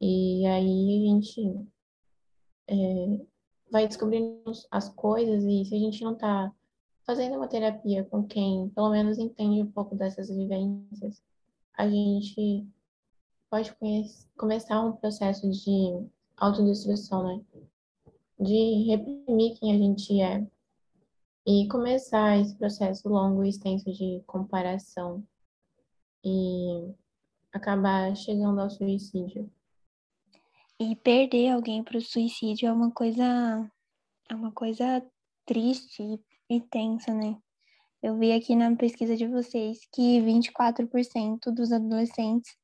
[0.00, 1.66] E aí a gente
[2.66, 3.20] é,
[3.70, 6.52] vai descobrindo as coisas e se a gente não está
[7.04, 11.22] fazendo uma terapia com quem pelo menos entende um pouco dessas vivências,
[11.74, 12.66] a gente
[13.48, 13.72] pode
[14.36, 16.06] começar um processo de
[16.36, 17.44] autodestruição, né?
[18.40, 20.44] De reprimir quem a gente é
[21.46, 25.26] e começar esse processo longo e extenso de comparação
[26.24, 26.94] e
[27.52, 29.50] acabar chegando ao suicídio.
[30.80, 33.70] E perder alguém para o suicídio é uma coisa
[34.28, 35.04] é uma coisa
[35.44, 36.02] triste
[36.48, 37.38] e tensa, né?
[38.02, 42.54] Eu vi aqui na pesquisa de vocês que 24% dos adolescentes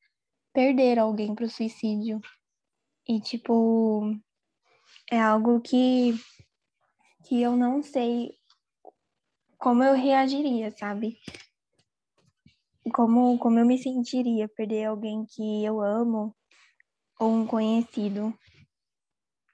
[0.53, 2.21] perderam alguém para o suicídio.
[3.09, 4.03] E, tipo,
[5.11, 6.15] é algo que,
[7.25, 8.40] que eu não sei
[9.61, 11.21] como eu reagiria, sabe?
[12.95, 16.35] Como, como eu me sentiria perder alguém que eu amo
[17.21, 18.35] ou um conhecido.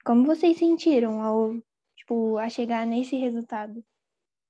[0.05, 1.53] Como vocês sentiram ao,
[1.97, 3.83] tipo, a chegar nesse resultado?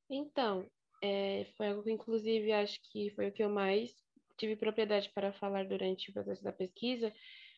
[0.07, 0.63] Então,
[1.03, 3.95] é, foi algo que, inclusive, acho que foi o que eu mais
[4.37, 7.11] tive propriedade para falar durante o processo da pesquisa,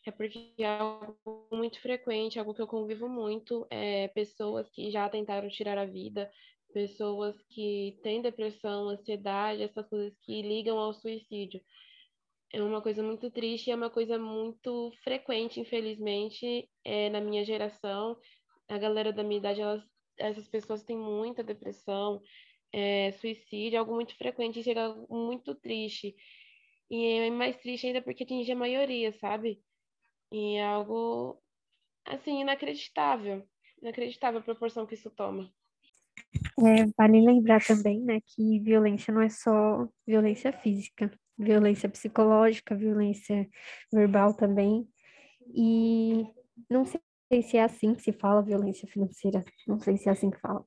[0.05, 5.09] é porque é algo muito frequente, algo que eu convivo muito, é pessoas que já
[5.09, 6.31] tentaram tirar a vida,
[6.73, 11.61] pessoas que têm depressão, ansiedade, essas coisas que ligam ao suicídio.
[12.51, 18.17] É uma coisa muito triste, é uma coisa muito frequente, infelizmente, é, na minha geração.
[18.67, 19.83] A galera da minha idade, elas,
[20.17, 22.21] essas pessoas têm muita depressão,
[22.71, 26.15] é, suicídio é algo muito frequente chega muito triste.
[26.89, 29.63] E é mais triste ainda porque atinge a maioria, sabe?
[30.31, 31.41] E é algo,
[32.05, 33.47] assim, inacreditável.
[33.81, 35.53] Inacreditável a proporção que isso toma.
[36.65, 43.47] É, vale lembrar também, né, que violência não é só violência física, violência psicológica, violência
[43.91, 44.87] verbal também.
[45.55, 46.25] E
[46.69, 47.01] não sei
[47.41, 50.63] se é assim que se fala violência financeira, não sei se é assim que fala.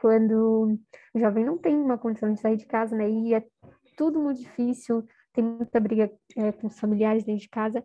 [0.00, 0.78] Quando
[1.14, 3.42] o jovem não tem uma condição de sair de casa, né, e é
[3.96, 7.84] tudo muito difícil, tem muita briga é, com os familiares dentro de casa,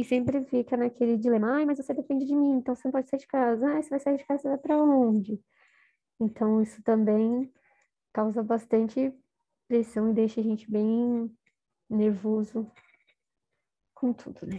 [0.00, 3.10] e sempre fica naquele dilema, ai, mas você depende de mim, então você não pode
[3.10, 3.66] sair de casa.
[3.66, 5.40] Ah, você vai sair de casa, você vai para onde?
[6.18, 7.52] Então, isso também
[8.12, 9.12] causa bastante
[9.68, 11.30] pressão e deixa a gente bem
[11.88, 12.70] nervoso
[13.94, 14.58] com tudo, né?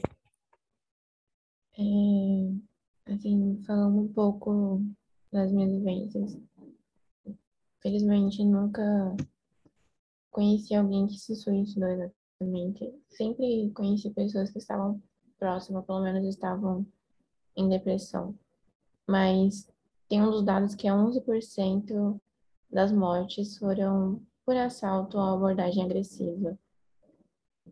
[1.78, 4.82] É, assim, falando um pouco
[5.32, 6.38] das minhas vivências,
[7.82, 9.16] felizmente nunca
[10.30, 12.94] conheci alguém que se suicidou exatamente.
[13.10, 15.02] Sempre conheci pessoas que estavam
[15.42, 16.86] próximas, pelo menos estavam
[17.58, 18.38] em depressão.
[19.08, 19.68] Mas
[20.08, 22.22] tem um dos dados que é 11%
[22.70, 26.56] das mortes foram por assalto ou abordagem agressiva.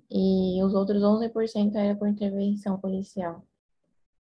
[0.09, 3.45] E os outros 11% era por intervenção policial.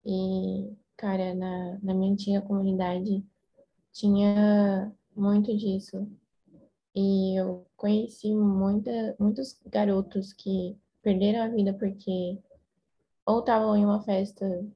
[0.06, 3.24] E, cara, na, na minha antiga comunidade
[3.92, 6.08] tinha muito disso.
[6.94, 12.38] E eu conheci muita, muitos garotos que perderam a vida porque
[13.26, 14.66] ou estavam em uma festa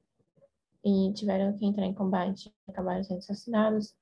[0.84, 3.94] e tiveram que entrar em combate e acabaram sendo assassinados,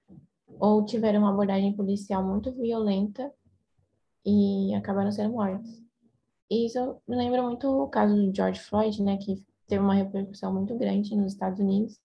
[0.59, 3.33] ou tiveram uma abordagem policial muito violenta
[4.25, 5.83] e acabaram sendo mortos.
[6.51, 10.53] E isso me lembra muito o caso do George Floyd, né, que teve uma repercussão
[10.53, 12.01] muito grande nos Estados Unidos,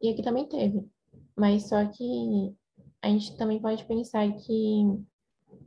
[0.00, 0.88] e aqui também teve.
[1.36, 2.54] Mas só que
[3.00, 4.84] a gente também pode pensar que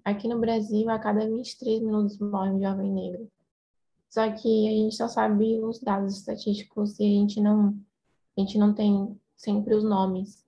[0.04, 3.30] aqui no Brasil, a cada 23 minutos morre um jovem negro.
[4.16, 7.78] Só que a gente só sabe os dados estatísticos e a gente não,
[8.38, 10.48] a gente não tem sempre os nomes.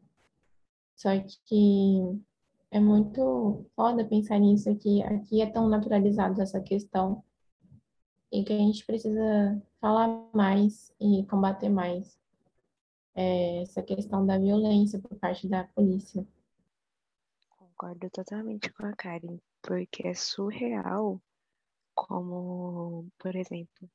[0.96, 1.10] Só
[1.44, 2.18] que
[2.72, 5.04] é muito foda pensar nisso aqui.
[5.04, 7.22] Aqui é tão naturalizado essa questão
[8.32, 12.18] e que a gente precisa falar mais e combater mais
[13.16, 16.26] é, essa questão da violência por parte da polícia.
[17.50, 21.22] Concordo totalmente com a Karen, porque é surreal
[21.98, 23.90] como, por exemplo,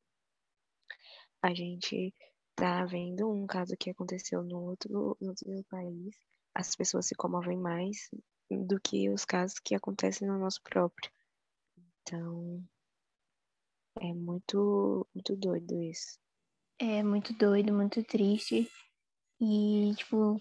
[1.40, 2.12] a gente
[2.57, 6.16] tá vendo um caso que aconteceu no outro, no outro país,
[6.53, 8.11] as pessoas se comovem mais
[8.50, 11.11] do que os casos que acontecem no nosso próprio.
[12.03, 12.62] Então,
[14.00, 16.18] é muito, muito doido isso.
[16.80, 18.68] É muito doido, muito triste.
[19.40, 20.40] E, tipo,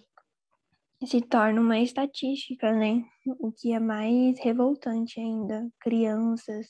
[1.05, 3.03] se torna uma estatística, né?
[3.39, 5.69] O que é mais revoltante ainda.
[5.79, 6.67] Crianças,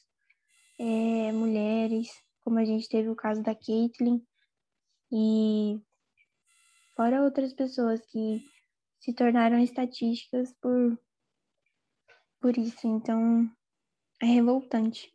[0.80, 2.10] é, mulheres,
[2.42, 4.22] como a gente teve o caso da Caitlyn,
[5.12, 5.80] e
[6.96, 8.42] fora outras pessoas que
[9.00, 10.98] se tornaram estatísticas por,
[12.40, 12.88] por isso.
[12.88, 13.50] Então,
[14.22, 15.14] é revoltante.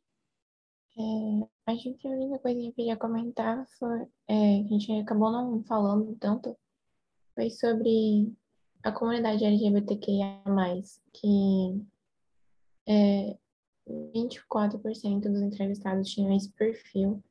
[0.99, 4.93] É, acho que a única coisa que eu queria comentar foi, é, que a gente
[5.01, 6.57] acabou não falando tanto,
[7.35, 8.35] foi sobre
[8.83, 10.43] a comunidade LGBTQIA+,
[11.13, 11.87] que
[12.89, 13.39] é,
[13.89, 17.23] 24% dos entrevistados tinham esse perfil,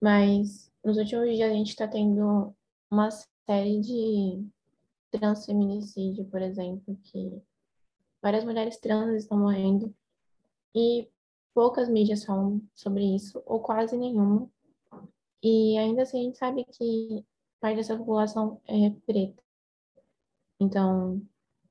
[0.00, 2.54] mas nos últimos dias a gente está tendo
[2.90, 4.46] uma série de
[5.10, 7.42] transfeminicídio, por exemplo, que
[8.22, 9.94] várias mulheres trans estão morrendo
[10.74, 11.08] e
[11.54, 14.48] poucas mídias falam sobre isso, ou quase nenhuma.
[15.42, 17.24] E ainda assim a gente sabe que
[17.60, 19.42] parte dessa população é preta.
[20.60, 21.22] Então,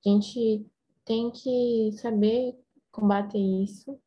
[0.05, 0.65] a gente
[1.05, 2.57] tem que saber
[2.97, 3.99] combater isso.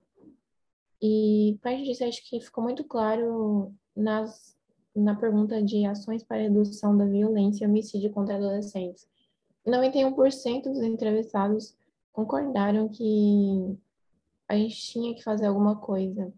[1.00, 4.56] E parte disso acho que ficou muito claro nas,
[4.94, 9.08] na pergunta de ações para redução da violência e homicídio contra adolescentes.
[9.66, 11.76] 91% dos entrevistados
[12.12, 13.78] concordaram que
[14.48, 16.32] a gente tinha que fazer alguma coisa.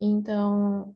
[0.00, 0.94] Então,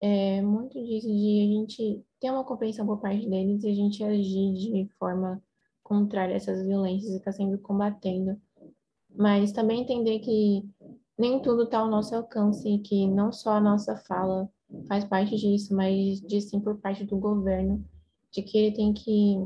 [0.00, 4.04] é muito disso de a gente ter uma compreensão por parte deles e a gente
[4.04, 5.42] agir de forma
[5.82, 8.40] contrária a essas violências e estar tá sempre combatendo
[9.14, 10.62] mas também entender que
[11.18, 14.48] nem tudo está ao nosso alcance e que não só a nossa fala
[14.88, 17.84] faz parte disso, mas de sim por parte do governo,
[18.30, 19.36] de que ele tem que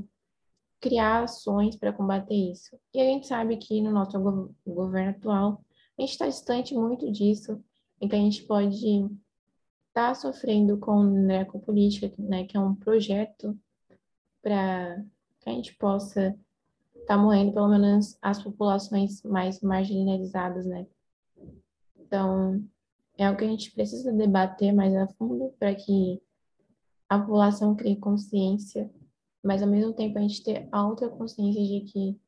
[0.81, 2.79] criar ações para combater isso.
[2.95, 5.65] E a gente sabe que no nosso go governo atual,
[5.99, 7.61] a gente está distante muito disso,
[8.01, 9.11] então a gente pode estar
[10.09, 13.59] tá sofrendo com necropolítica, né, que é um projeto
[14.43, 15.03] para
[15.41, 16.39] que a gente possa
[17.07, 20.87] tá morrendo pelo menos as populações mais marginalizadas, né?
[21.99, 22.63] Então,
[23.17, 26.21] é algo que a gente precisa debater mais a fundo para que
[27.09, 28.91] a população crie consciência,
[29.43, 32.21] mas ao mesmo tempo a gente ter alta consciência de que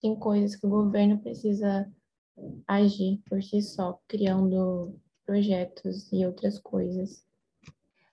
[0.00, 1.90] tem coisas que o governo precisa
[2.66, 7.24] agir por si só, criando projetos e outras coisas.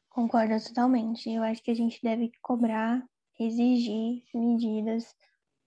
[0.10, 1.30] Concordo totalmente.
[1.30, 3.08] Eu acho que a gente deve cobrar,
[3.40, 5.16] exigir medidas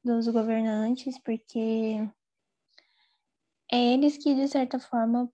[0.04, 1.96] dos governantes, porque
[3.70, 5.32] é eles que, de certa forma,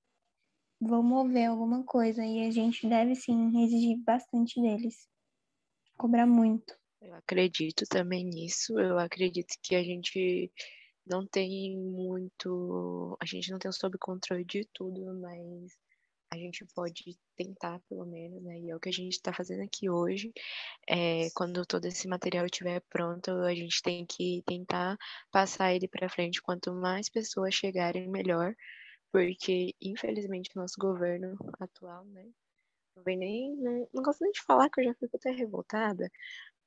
[0.80, 5.08] vão mover alguma coisa e a gente deve sim exigir bastante deles,
[5.96, 6.76] cobrar muito.
[7.00, 8.78] Eu acredito também nisso.
[8.78, 10.52] Eu acredito que a gente
[11.06, 15.72] não tem muito, a gente não tem sob controle de tudo, mas
[16.31, 18.59] a gente pode tentar, pelo menos, né?
[18.59, 20.33] E é o que a gente está fazendo aqui hoje.
[20.89, 24.97] É, quando todo esse material estiver pronto, a gente tem que tentar
[25.31, 26.43] passar ele para frente.
[26.43, 28.55] Quanto mais pessoas chegarem, melhor,
[29.12, 32.26] porque infelizmente o nosso governo atual, né?
[32.97, 33.57] Não vem nem.
[33.57, 36.11] Não, não gosto nem de falar que eu já fico até revoltada,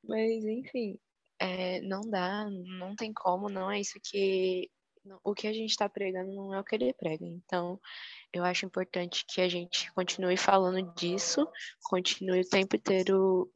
[0.03, 0.99] mas enfim,
[1.39, 4.69] é, não dá, não tem como, não é isso que.
[5.23, 7.25] O que a gente está pregando não é o que ele prega.
[7.25, 7.79] Então,
[8.31, 11.47] eu acho importante que a gente continue falando disso,
[11.83, 13.51] continue o tempo inteiro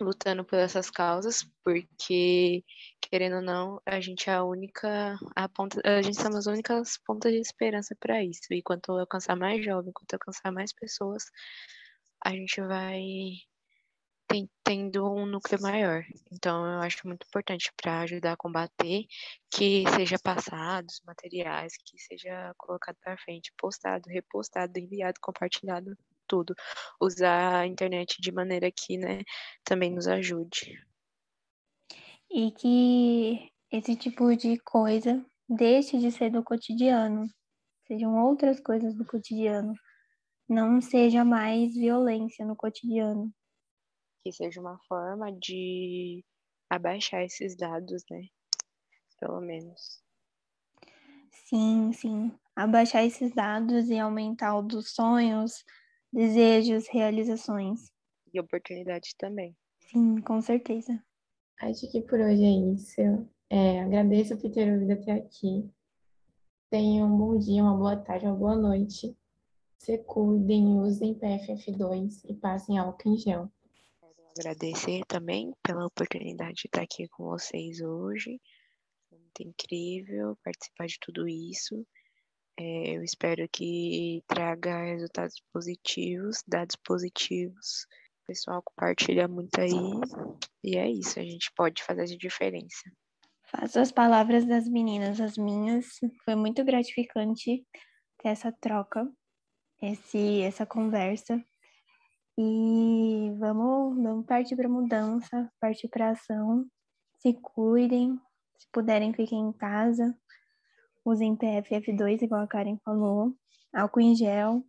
[0.00, 2.64] lutando por essas causas, porque,
[3.00, 6.98] querendo ou não, a gente é a única, a ponta, a gente somos as únicas
[6.98, 8.52] pontas de esperança para isso.
[8.52, 11.24] E quanto alcançar mais jovens, quanto alcançar mais pessoas,
[12.24, 13.00] a gente vai
[14.64, 16.04] tendo um núcleo maior.
[16.32, 19.04] Então, eu acho muito importante para ajudar a combater
[19.50, 25.96] que seja passados materiais, que seja colocado para frente, postado, repostado, enviado, compartilhado
[26.26, 26.54] tudo.
[27.00, 29.22] Usar a internet de maneira que, né,
[29.64, 30.76] também nos ajude.
[32.30, 37.26] E que esse tipo de coisa deixe de ser do cotidiano,
[37.86, 39.74] sejam outras coisas do cotidiano,
[40.48, 43.32] não seja mais violência no cotidiano.
[44.26, 46.24] Que seja uma forma de
[46.68, 48.26] abaixar esses dados, né?
[49.20, 50.02] Pelo menos.
[51.30, 52.32] Sim, sim.
[52.56, 55.64] Abaixar esses dados e aumentar o dos sonhos,
[56.12, 57.92] desejos, realizações.
[58.34, 59.56] E oportunidades também.
[59.78, 61.00] Sim, com certeza.
[61.60, 63.00] Acho que por hoje é isso.
[63.48, 65.70] É, agradeço por ter ouvido até aqui.
[66.68, 69.16] Tenham um bom dia, uma boa tarde, uma boa noite.
[69.78, 73.52] Se cuidem, usem PFF2 e passem álcool em gel.
[74.38, 78.38] Agradecer também pela oportunidade de estar aqui com vocês hoje.
[79.10, 81.86] Muito incrível participar de tudo isso.
[82.58, 87.86] É, eu espero que traga resultados positivos, dados positivos.
[88.24, 89.70] O pessoal compartilha muito aí.
[90.62, 92.92] E é isso, a gente pode fazer a diferença.
[93.46, 95.86] Faço as palavras das meninas as minhas.
[96.26, 97.64] Foi muito gratificante
[98.18, 99.10] ter essa troca,
[99.80, 101.42] esse, essa conversa.
[102.38, 106.66] E vamos, vamos partir para mudança, partir para ação.
[107.18, 108.20] Se cuidem,
[108.58, 110.14] se puderem, fiquem em casa
[111.06, 113.32] usem PFF2, igual a Karen falou,
[113.72, 114.64] álcool em gel.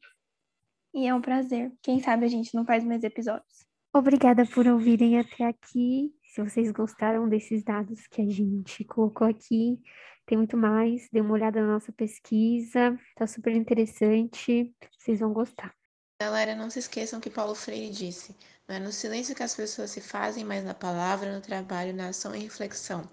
[0.94, 1.74] E é um prazer.
[1.82, 3.66] Quem sabe a gente não faz mais episódios.
[3.94, 6.14] Obrigada por ouvirem até aqui.
[6.24, 9.80] Se vocês gostaram desses dados que a gente colocou aqui,
[10.26, 11.10] tem muito mais.
[11.12, 14.74] Dê uma olhada na nossa pesquisa, tá super interessante.
[15.00, 15.77] Vocês vão gostar.
[16.20, 18.36] Galera, não se esqueçam que Paulo Freire disse:
[18.68, 22.08] não é no silêncio que as pessoas se fazem, mas na palavra, no trabalho, na
[22.08, 23.08] ação e reflexão.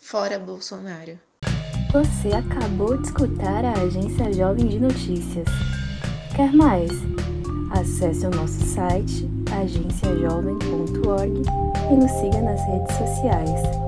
[0.00, 1.18] Fora Bolsonaro.
[1.92, 5.48] Você acabou de escutar a Agência Jovem de Notícias.
[6.36, 6.90] Quer mais?
[7.72, 11.42] Acesse o nosso site agenciajovem.org
[11.90, 13.85] e nos siga nas redes sociais.